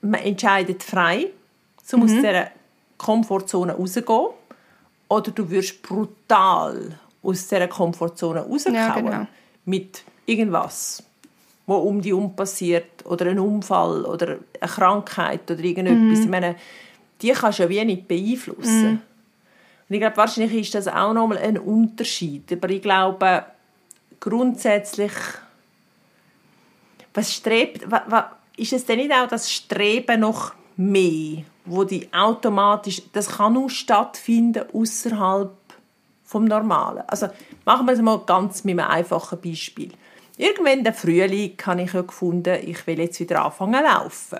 man 0.03 0.21
entscheidet 0.21 0.83
frei, 0.83 1.29
um 1.93 2.03
aus 2.03 2.11
dieser 2.11 2.51
Komfortzone 2.99 3.73
rauszugehen, 3.73 4.29
oder 5.09 5.31
du 5.31 5.49
wirst 5.51 5.83
brutal 5.83 6.99
aus 7.23 7.49
dieser 7.49 7.69
Komfortzone 7.69 8.41
rausgehauen. 8.41 8.75
Ja, 8.75 8.95
genau. 8.95 9.27
Mit 9.65 10.03
irgendwas, 10.27 11.03
wo 11.67 11.77
um 11.77 12.01
dich 12.01 12.13
herum 12.13 12.35
passiert, 12.37 13.05
oder 13.05 13.27
ein 13.27 13.39
Unfall, 13.39 14.05
oder 14.05 14.39
eine 14.61 14.71
Krankheit, 14.71 15.51
oder 15.51 15.63
irgendetwas. 15.63 16.21
Ich 16.21 16.31
meine, 16.31 16.57
die 17.21 17.31
kannst 17.33 17.59
du 17.59 17.65
ja 17.65 17.69
wie 17.69 17.85
nicht 17.85 18.09
beeinflussen. 18.09 19.03
Und 19.89 19.95
ich 19.95 20.01
glaube, 20.01 20.17
wahrscheinlich 20.17 20.61
ist 20.61 20.75
das 20.75 20.89
auch 20.89 21.13
nochmal 21.13 21.39
ein 21.39 21.59
Unterschied. 21.59 22.53
Aber 22.53 22.69
ich 22.71 22.83
glaube, 22.83 23.45
grundsätzlich, 24.21 25.13
was 27.15 27.33
strebt, 27.33 27.91
wa, 27.91 28.03
wa, 28.09 28.33
ist 28.57 28.73
es 28.73 28.85
denn 28.85 28.99
nicht 28.99 29.13
auch 29.13 29.29
das 29.29 29.51
Streben 29.53 30.21
noch 30.21 30.55
mehr, 30.77 31.43
wo 31.65 31.85
die 31.85 32.13
automatisch, 32.13 33.03
das 33.13 33.29
kann 33.29 33.55
nur 33.55 33.71
stattfinden 33.71 34.65
außerhalb 34.73 35.53
vom 36.25 36.45
Normalen. 36.45 37.05
Also 37.07 37.29
machen 37.65 37.87
wir 37.87 37.93
es 37.93 38.01
mal 38.01 38.19
ganz 38.27 38.65
mit 38.65 38.79
einem 38.79 38.91
einfachen 38.91 39.41
Beispiel. 39.41 39.93
Irgendwann 40.37 40.85
der 40.85 40.93
Frühling 40.93 41.57
habe 41.65 41.83
ich 41.83 41.93
ja 41.93 42.03
gefunden, 42.03 42.59
ich 42.63 42.87
will 42.87 42.99
jetzt 42.99 43.19
wieder 43.21 43.45
anfangen 43.45 43.75
zu 43.75 43.83
laufen. 43.83 44.39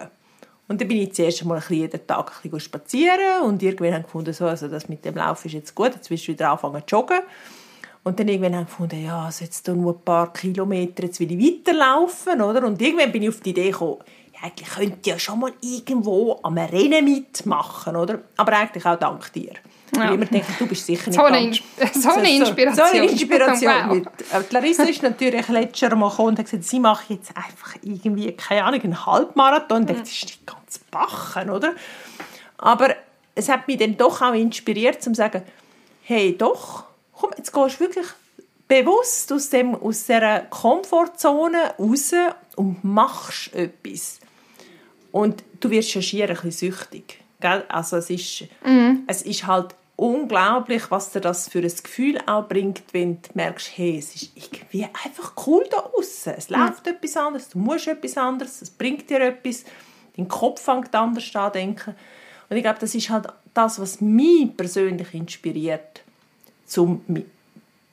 Und 0.69 0.81
dann 0.81 0.89
bin 0.89 0.99
ich 0.99 1.15
zuerst 1.15 1.47
bisschen 1.49 1.77
jeden 1.77 2.07
Tag 2.07 2.33
ein 2.33 2.43
bisschen 2.43 2.61
spazieren 2.61 3.43
und 3.45 3.63
irgendwann 3.63 3.93
habe 3.93 4.01
ich 4.01 4.07
gefunden, 4.07 4.33
so, 4.33 4.47
also 4.47 4.69
das 4.69 4.89
mit 4.89 5.05
dem 5.05 5.15
Laufen 5.15 5.47
ist 5.47 5.55
jetzt 5.55 5.75
gut, 5.75 5.95
jetzt 5.95 6.11
willst 6.11 6.27
du 6.27 6.33
wieder 6.33 6.51
anfangen 6.51 6.83
zu 6.87 6.97
joggen. 6.97 7.21
Und 8.03 8.21
dann 8.21 8.29
irgendwann 8.29 8.55
habe 8.55 8.65
ich 8.65 8.69
gefunden, 8.69 9.05
ja, 9.05 9.25
also 9.25 9.45
jetzt 9.45 9.67
nur 9.69 9.95
ein 9.95 10.01
paar 10.05 10.33
Kilometer, 10.33 11.05
jetzt 11.05 11.19
will 11.21 11.33
ich 11.33 11.67
weiterlaufen, 11.67 12.43
oder? 12.43 12.67
Und 12.67 12.81
irgendwann 12.83 13.13
bin 13.13 13.23
ich 13.23 13.29
auf 13.29 13.41
die 13.41 13.51
Idee 13.51 13.71
gekommen, 13.71 13.99
ja, 14.35 14.41
eigentlich 14.43 14.69
könnte 14.69 14.99
ich 15.01 15.07
ja 15.07 15.19
schon 15.19 15.41
mal 15.41 15.53
irgendwo 15.61 16.39
am 16.43 16.59
Rennen 16.59 17.05
mitmachen, 17.05 17.97
oder? 17.97 18.21
Aber 18.37 18.53
eigentlich 18.53 18.85
auch 18.85 18.99
dank 18.99 19.33
dir. 19.33 19.55
Ja. 19.95 20.01
Weil 20.01 20.09
ich 20.09 20.15
immer 20.15 20.25
denke, 20.27 20.53
du 20.59 20.67
bist 20.67 20.87
sicher 20.87 21.11
nicht 21.11 21.17
So 21.17 21.25
eine, 21.25 21.51
ganz... 21.51 22.03
So 22.03 22.11
eine 22.11 22.31
Inspiration. 22.31 22.87
So, 22.87 22.97
eine 22.97 23.11
Inspiration. 23.11 24.07
Wow. 24.33 24.45
Die 24.49 24.55
Larissa 24.55 24.83
ist 24.85 25.03
natürlich 25.03 25.49
letztes 25.49 25.91
Mal 25.91 26.09
gekommen 26.09 26.29
und 26.29 26.39
hat 26.39 26.47
gesagt, 26.47 26.65
sie 26.65 26.81
macht 26.81 27.11
jetzt 27.11 27.37
einfach 27.37 27.77
irgendwie, 27.83 28.33
keine 28.33 28.65
Ahnung, 28.65 28.81
einen 28.83 29.07
Halbmarathon. 29.07 29.83
Ich 29.83 29.89
dachte, 29.89 30.01
das 30.01 30.11
ist 30.11 30.25
nicht 30.25 30.47
ganz 30.47 30.79
bachen, 30.91 31.51
oder? 31.51 31.75
Aber 32.59 32.95
es 33.35 33.49
hat 33.49 33.69
mich 33.69 33.77
dann 33.77 33.97
doch 33.97 34.23
auch 34.23 34.33
inspiriert, 34.33 35.03
zu 35.03 35.15
sagen, 35.15 35.43
hey, 36.03 36.37
doch, 36.37 36.85
komm, 37.13 37.31
jetzt 37.37 37.53
gehst 37.53 37.77
du 37.77 37.81
wirklich 37.81 38.07
bewusst 38.69 39.33
aus, 39.33 39.51
dem, 39.51 39.75
aus 39.75 40.07
dieser 40.07 40.41
Komfortzone 40.41 41.75
raus 41.79 42.13
und 42.57 42.83
machst 42.83 43.55
etwas. 43.55 44.19
Und 45.13 45.45
du 45.61 45.71
wirst 45.71 45.91
schon 45.93 46.03
schier 46.03 46.29
ein 46.29 46.35
bisschen 46.35 46.51
süchtig. 46.51 47.21
Gell? 47.41 47.65
Also 47.69 47.97
es 47.99 48.11
ist, 48.11 48.45
es 49.07 49.23
ist 49.23 49.47
halt 49.47 49.75
unglaublich, 49.97 50.91
was 50.91 51.11
dir 51.13 51.21
das 51.21 51.49
für 51.49 51.59
ein 51.61 51.73
Gefühl 51.83 52.19
auch 52.27 52.47
bringt, 52.49 52.83
wenn 52.93 53.21
du 53.23 53.29
merkst, 53.35 53.71
hey, 53.77 53.99
es 53.99 54.15
ist 54.15 54.31
irgendwie 54.35 54.85
einfach 54.85 55.33
cool 55.47 55.65
da 55.71 55.79
außen. 55.79 56.35
Es 56.37 56.51
läuft 56.51 56.87
etwas 56.87 57.17
anderes, 57.17 57.49
du 57.49 57.59
musst 57.59 57.89
etwas 57.89 58.17
anderes, 58.17 58.63
es 58.63 58.71
bringt 58.71 59.09
dir 59.09 59.21
etwas, 59.21 59.65
dein 60.17 60.29
Kopf 60.29 60.63
fängt 60.63 60.95
anders 60.95 61.35
an 61.35 61.53
zu 61.53 61.59
denken. 61.59 61.95
Und 62.49 62.57
ich 62.57 62.63
glaube, 62.63 62.79
das 62.79 62.95
ist 62.95 63.11
halt 63.11 63.27
das, 63.55 63.81
was 63.81 64.01
mich 64.01 64.55
persönlich 64.57 65.13
inspiriert, 65.15 66.03
zum 66.67 67.03
mi- 67.09 67.25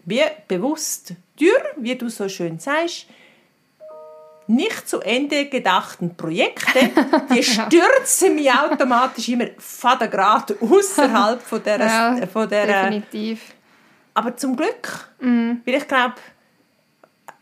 wie 0.05 0.21
bewusst 0.47 1.13
durch, 1.37 1.51
wie 1.77 1.95
du 1.95 2.09
so 2.09 2.27
schön 2.27 2.59
sagst, 2.59 3.07
nicht 4.47 4.87
zu 4.89 4.99
Ende 5.01 5.45
gedachten 5.49 6.15
Projekte, 6.15 6.89
die 7.33 7.43
stürzen 7.43 8.35
mich 8.35 8.51
automatisch 8.51 9.29
immer 9.29 9.45
fadengrad 9.57 10.55
außerhalb 10.61 11.41
von 11.41 11.63
der, 11.63 11.79
Ja, 11.79 12.27
von 12.27 12.49
der 12.49 12.65
definitiv. 12.67 13.41
aber 14.13 14.35
zum 14.37 14.55
Glück, 14.55 15.09
Mhm. 15.19 15.61
weil 15.65 15.75
ich 15.75 15.87
glaube, 15.87 16.15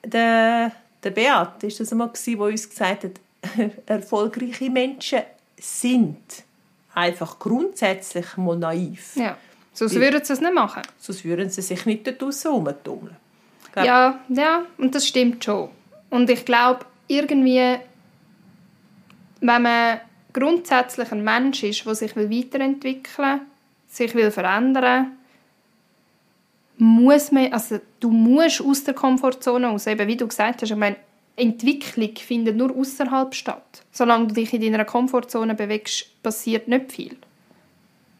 der, 0.05 0.71
der 1.03 1.11
Beat 1.11 1.63
ist 1.63 1.79
das 1.79 1.91
einmal 1.91 2.09
gewesen, 2.09 2.37
der 2.37 2.47
uns 2.47 2.69
gesagt 2.69 3.03
hat, 3.03 3.11
erfolgreiche 3.87 4.69
Menschen 4.69 5.21
sind 5.59 6.17
einfach 6.93 7.39
grundsätzlich 7.39 8.37
mal 8.37 8.57
naiv. 8.57 9.15
Ja. 9.15 9.37
Sonst 9.73 9.95
würden 9.95 10.23
sie 10.23 10.33
es 10.33 10.41
nicht 10.41 10.53
machen. 10.53 10.81
Sonst 10.99 11.23
würden 11.23 11.49
sie 11.49 11.61
sich 11.61 11.85
nicht 11.85 12.05
dort 12.05 12.21
draussen 12.21 12.51
rumtummeln. 12.51 13.15
Ja, 13.75 14.19
ja, 14.27 14.65
und 14.77 14.93
das 14.93 15.07
stimmt 15.07 15.43
schon. 15.45 15.69
Und 16.09 16.29
ich 16.29 16.43
glaube, 16.43 16.85
irgendwie, 17.11 17.77
wenn 19.41 19.61
man 19.61 19.99
grundsätzlich 20.33 21.11
ein 21.11 21.23
Mensch 21.23 21.63
ist, 21.63 21.85
der 21.85 21.95
sich 21.95 22.15
will 22.15 22.29
weiterentwickeln 22.29 23.41
sich 23.87 24.15
will 24.15 24.31
verändern 24.31 25.17
muss 26.81 27.31
man, 27.31 27.53
also 27.53 27.79
du 27.99 28.09
musst 28.09 28.59
aus 28.59 28.83
der 28.83 28.95
Komfortzone 28.95 29.67
raus, 29.67 29.85
eben 29.85 30.07
wie 30.07 30.17
du 30.17 30.27
gesagt 30.27 30.63
hast, 30.63 30.71
ich 30.71 30.75
meine, 30.75 30.95
Entwicklung 31.35 32.15
findet 32.15 32.57
nur 32.57 32.75
außerhalb 32.75 33.35
statt. 33.35 33.83
Solange 33.91 34.27
du 34.27 34.33
dich 34.33 34.51
in 34.51 34.63
deiner 34.63 34.83
Komfortzone 34.83 35.53
bewegst, 35.53 36.23
passiert 36.23 36.67
nicht 36.67 36.91
viel. 36.91 37.15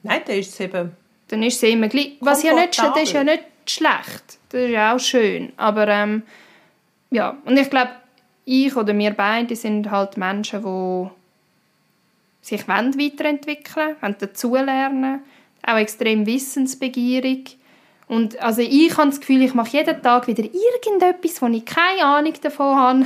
Nein, 0.04 0.22
da 0.26 0.34
ist 0.34 0.54
es 0.54 0.60
eben... 0.60 0.92
Dann 1.28 1.42
ist 1.42 1.60
sie 1.60 1.72
immer 1.72 1.88
gleich. 1.88 2.18
Was 2.20 2.44
ja 2.44 2.54
nicht, 2.54 2.78
das 2.78 3.02
ist 3.02 3.14
ja 3.14 3.24
nicht 3.24 3.44
schlecht. 3.66 4.38
Das 4.50 4.62
ist 4.62 4.70
ja 4.70 4.94
auch 4.94 5.00
schön. 5.00 5.54
Aber 5.58 5.88
ähm, 5.88 6.22
ja, 7.10 7.38
und 7.46 7.58
ich 7.58 7.70
glaube, 7.70 7.92
ich 8.52 8.76
oder 8.76 8.98
wir 8.98 9.12
beide 9.12 9.56
sind 9.56 9.90
halt 9.90 10.18
Menschen, 10.18 10.62
die 10.62 11.10
sich 12.42 12.68
weiterentwickeln 12.68 13.96
wollen, 14.02 14.16
dazulernen, 14.20 15.22
auch 15.66 15.78
extrem 15.78 16.26
wissensbegierig. 16.26 17.58
Und 18.08 18.42
also 18.42 18.62
ich 18.62 18.98
habe 18.98 19.10
das 19.10 19.22
Gefühl, 19.22 19.44
ich 19.44 19.54
mache 19.54 19.78
jeden 19.78 20.02
Tag 20.02 20.28
wieder 20.28 20.44
irgendetwas, 20.44 21.42
wo 21.42 21.48
ich 21.48 21.66
keine 21.66 22.04
Ahnung 22.04 22.34
davon 22.42 22.76
habe, 22.76 23.06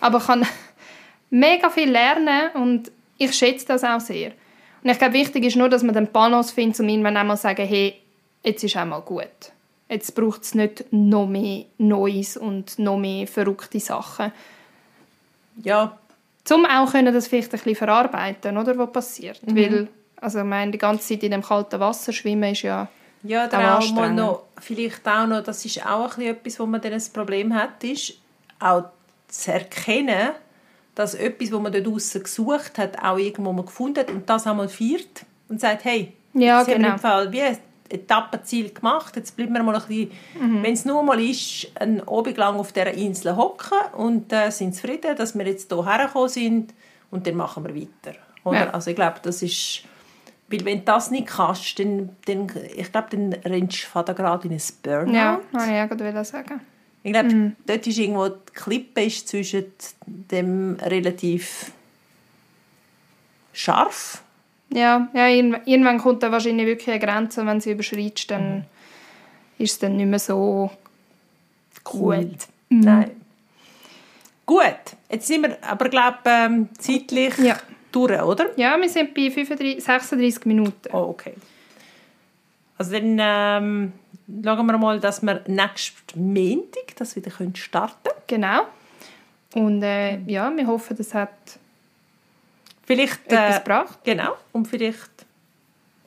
aber 0.00 0.20
kann 0.20 0.46
mega 1.30 1.68
viel 1.68 1.90
lernen 1.90 2.50
und 2.54 2.90
ich 3.18 3.34
schätze 3.34 3.66
das 3.66 3.84
auch 3.84 4.00
sehr. 4.00 4.32
Und 4.82 4.90
ich 4.90 4.98
glaube, 4.98 5.14
wichtig 5.14 5.44
ist 5.44 5.56
nur, 5.56 5.68
dass 5.68 5.82
man 5.82 5.94
den 5.94 6.06
Balance 6.06 6.54
findet, 6.54 6.80
um 6.80 6.88
irgendwann 6.88 7.16
einmal 7.16 7.36
zu 7.36 7.42
sagen, 7.42 7.66
hey, 7.66 7.94
jetzt 8.42 8.62
ist 8.62 8.76
einmal 8.76 9.02
gut. 9.02 9.52
Jetzt 9.88 10.14
braucht 10.14 10.42
es 10.42 10.54
nicht 10.54 10.84
noch 10.90 11.26
mehr 11.26 11.64
Neues 11.78 12.36
und 12.36 12.78
noch 12.78 12.96
mehr 12.96 13.26
verrückte 13.26 13.80
Sachen. 13.80 14.32
Ja. 15.62 15.98
Zum 16.44 16.64
auch 16.64 16.92
können 16.92 17.12
das 17.12 17.26
vielleicht 17.28 17.52
ein 17.52 17.58
bisschen 17.58 17.76
verarbeiten, 17.76 18.56
oder, 18.56 18.78
was 18.78 18.92
passiert. 18.92 19.44
Mhm. 19.46 19.56
Weil, 19.56 19.88
also 20.20 20.38
ich 20.38 20.44
meine, 20.44 20.70
die 20.70 20.78
ganze 20.78 21.08
Zeit 21.08 21.22
in 21.22 21.32
dem 21.32 21.42
kalten 21.42 21.80
Wasser 21.80 22.12
schwimmen 22.12 22.52
ist 22.52 22.62
ja 22.62 22.88
ja, 23.22 23.46
dann 23.48 23.64
auch 23.64 23.92
mal 23.92 24.12
noch, 24.12 24.42
vielleicht 24.60 25.06
auch 25.06 25.26
noch, 25.26 25.42
das 25.42 25.64
ist 25.64 25.84
auch 25.84 26.16
ein 26.16 26.26
etwas, 26.26 26.60
wo 26.60 26.66
man 26.66 26.80
dann 26.80 26.92
ein 26.92 27.02
Problem 27.12 27.54
hat, 27.54 27.82
ist 27.82 28.14
auch 28.60 28.84
zu 29.28 29.52
erkennen, 29.52 30.30
dass 30.94 31.14
etwas, 31.14 31.52
was 31.52 31.60
man 31.60 31.72
dort 31.72 31.86
draussen 31.86 32.22
gesucht 32.22 32.78
hat, 32.78 33.02
auch 33.02 33.18
irgendwo 33.18 33.52
mal 33.52 33.64
gefunden 33.64 33.98
hat 34.00 34.10
und 34.10 34.28
das 34.28 34.46
einmal 34.46 34.68
feiert 34.68 35.26
und 35.48 35.60
sagt, 35.60 35.84
hey, 35.84 36.12
ja, 36.34 36.62
genau. 36.62 36.96
Fall 36.98 37.32
wie 37.32 37.42
Etappenziel 37.90 38.72
gemacht, 38.72 39.16
jetzt 39.16 39.36
bleiben 39.36 39.52
wir 39.54 39.62
mal 39.62 39.74
ein 39.74 39.82
bisschen, 39.86 40.10
mhm. 40.40 40.62
wenn 40.62 40.74
es 40.74 40.84
nur 40.84 41.02
mal 41.02 41.20
ist, 41.20 41.68
einen 41.74 42.06
Abend 42.08 42.36
lang 42.36 42.56
auf 42.56 42.72
dieser 42.72 42.92
Insel 42.92 43.36
hocken 43.36 43.78
und 43.96 44.32
äh, 44.32 44.50
sind 44.50 44.74
zufrieden, 44.74 45.16
dass 45.16 45.36
wir 45.36 45.46
jetzt 45.46 45.72
hierher 45.72 45.98
hergekommen 45.98 46.28
sind 46.28 46.74
und 47.10 47.26
dann 47.26 47.36
machen 47.36 47.64
wir 47.64 47.74
weiter. 47.74 48.18
Ja. 48.44 48.70
Also 48.70 48.90
ich 48.90 48.96
glaube, 48.96 49.16
das 49.22 49.42
ist, 49.42 49.82
weil 50.48 50.64
wenn 50.64 50.78
du 50.78 50.84
das 50.84 51.10
nicht 51.10 51.26
kannst, 51.26 51.78
dann, 51.78 52.10
dann 52.26 52.50
ich 52.76 52.92
glaube, 52.92 53.08
dann 53.10 53.32
rennst 53.44 53.88
du 53.94 54.14
gerade 54.14 54.48
in 54.48 54.54
ein 54.54 54.62
Burnout. 54.82 55.12
Ja, 55.12 55.40
wollte 55.52 56.08
ich 56.08 56.16
auch 56.16 56.24
sagen. 56.24 56.60
Ich 57.02 57.12
glaube, 57.12 57.32
mhm. 57.32 57.56
dort 57.66 57.86
ist 57.86 57.98
irgendwo 57.98 58.28
die 58.28 58.52
Klippe 58.52 59.04
ist 59.04 59.28
zwischen 59.28 59.66
dem 60.06 60.76
relativ 60.82 61.70
scharf. 63.52 64.22
Ja, 64.70 65.08
ja 65.14 65.28
irgendwann 65.28 65.98
kommt 65.98 66.22
da 66.22 66.32
wahrscheinlich 66.32 66.66
wirklich 66.66 66.90
eine 66.90 66.98
Grenze, 66.98 67.46
wenn 67.46 67.60
sie 67.60 67.72
überschreitet, 67.72 68.30
dann 68.30 68.54
mhm. 68.56 68.64
ist 69.58 69.72
es 69.72 69.78
dann 69.78 69.96
nicht 69.96 70.08
mehr 70.08 70.18
so 70.18 70.70
cool. 71.92 72.16
gut. 72.16 72.38
Mhm. 72.68 72.80
Nein. 72.80 73.10
Gut, 74.44 74.96
jetzt 75.10 75.26
sind 75.26 75.42
wir 75.42 75.58
aber 75.62 75.88
glaube 75.88 76.18
ähm, 76.24 76.68
zeitlich 76.78 77.36
ja. 77.38 77.56
durch, 77.90 78.22
oder? 78.22 78.46
Ja, 78.56 78.80
wir 78.80 78.88
sind 78.88 79.12
bei 79.12 79.30
35, 79.30 79.82
36 79.82 80.46
Minuten. 80.46 80.88
Oh, 80.92 81.08
okay. 81.10 81.34
Also 82.78 82.92
dann 82.92 83.18
ähm, 83.20 83.92
schauen 84.44 84.66
wir 84.66 84.78
mal, 84.78 85.00
dass 85.00 85.22
wir 85.22 85.42
nächsten 85.46 86.32
Montag 86.32 86.94
das 86.96 87.16
wieder 87.16 87.32
starten 87.54 88.10
können. 88.28 88.42
Genau. 88.42 88.66
Und 89.54 89.82
äh, 89.82 90.18
ja, 90.26 90.54
wir 90.54 90.66
hoffen, 90.66 90.96
das 90.96 91.14
hat 91.14 91.30
vielleicht, 92.86 93.26
etwas 93.26 93.56
äh, 93.56 93.58
gebracht. 93.58 93.98
Genau. 94.04 94.36
Und 94.52 94.66
vielleicht 94.66 95.10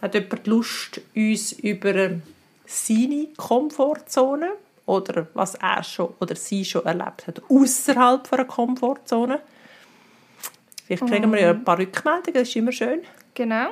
hat 0.01 0.13
jemand 0.15 0.47
Lust, 0.47 1.01
uns 1.15 1.51
über 1.51 2.11
seine 2.65 3.27
Komfortzone 3.37 4.51
oder 4.85 5.27
was 5.33 5.55
er 5.55 5.83
schon 5.83 6.13
oder 6.19 6.35
sie 6.35 6.65
schon 6.65 6.85
erlebt 6.85 7.27
hat, 7.27 7.41
außerhalb 7.49 8.31
einer 8.33 8.45
Komfortzone. 8.45 9.39
Vielleicht 10.85 11.05
kriegen 11.05 11.31
wir 11.31 11.39
ja 11.39 11.49
ein 11.51 11.63
paar 11.63 11.77
Rückmeldungen, 11.77 12.33
das 12.33 12.49
ist 12.49 12.55
immer 12.55 12.71
schön. 12.71 13.01
Genau. 13.35 13.69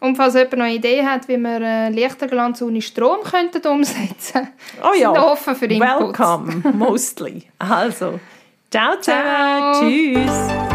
Und 0.00 0.16
falls 0.16 0.34
jemand 0.34 0.52
noch 0.54 0.64
eine 0.64 0.74
Idee 0.74 1.02
hat, 1.02 1.28
wie 1.28 1.38
wir 1.38 1.60
äh, 1.60 1.88
Lichterglanz 1.88 2.60
ohne 2.60 2.82
Strom 2.82 3.22
könnten 3.22 3.66
umsetzen 3.66 4.48
oh 4.82 4.94
ja. 4.94 5.14
sind 5.14 5.22
offen 5.22 5.54
für 5.54 5.64
Inputs. 5.64 6.18
Welcome, 6.18 6.72
mostly. 6.74 7.44
Also, 7.58 8.20
ciao 8.70 8.96
zusammen. 9.00 9.74
Ciao. 9.74 9.80
Tschüss. 9.80 10.73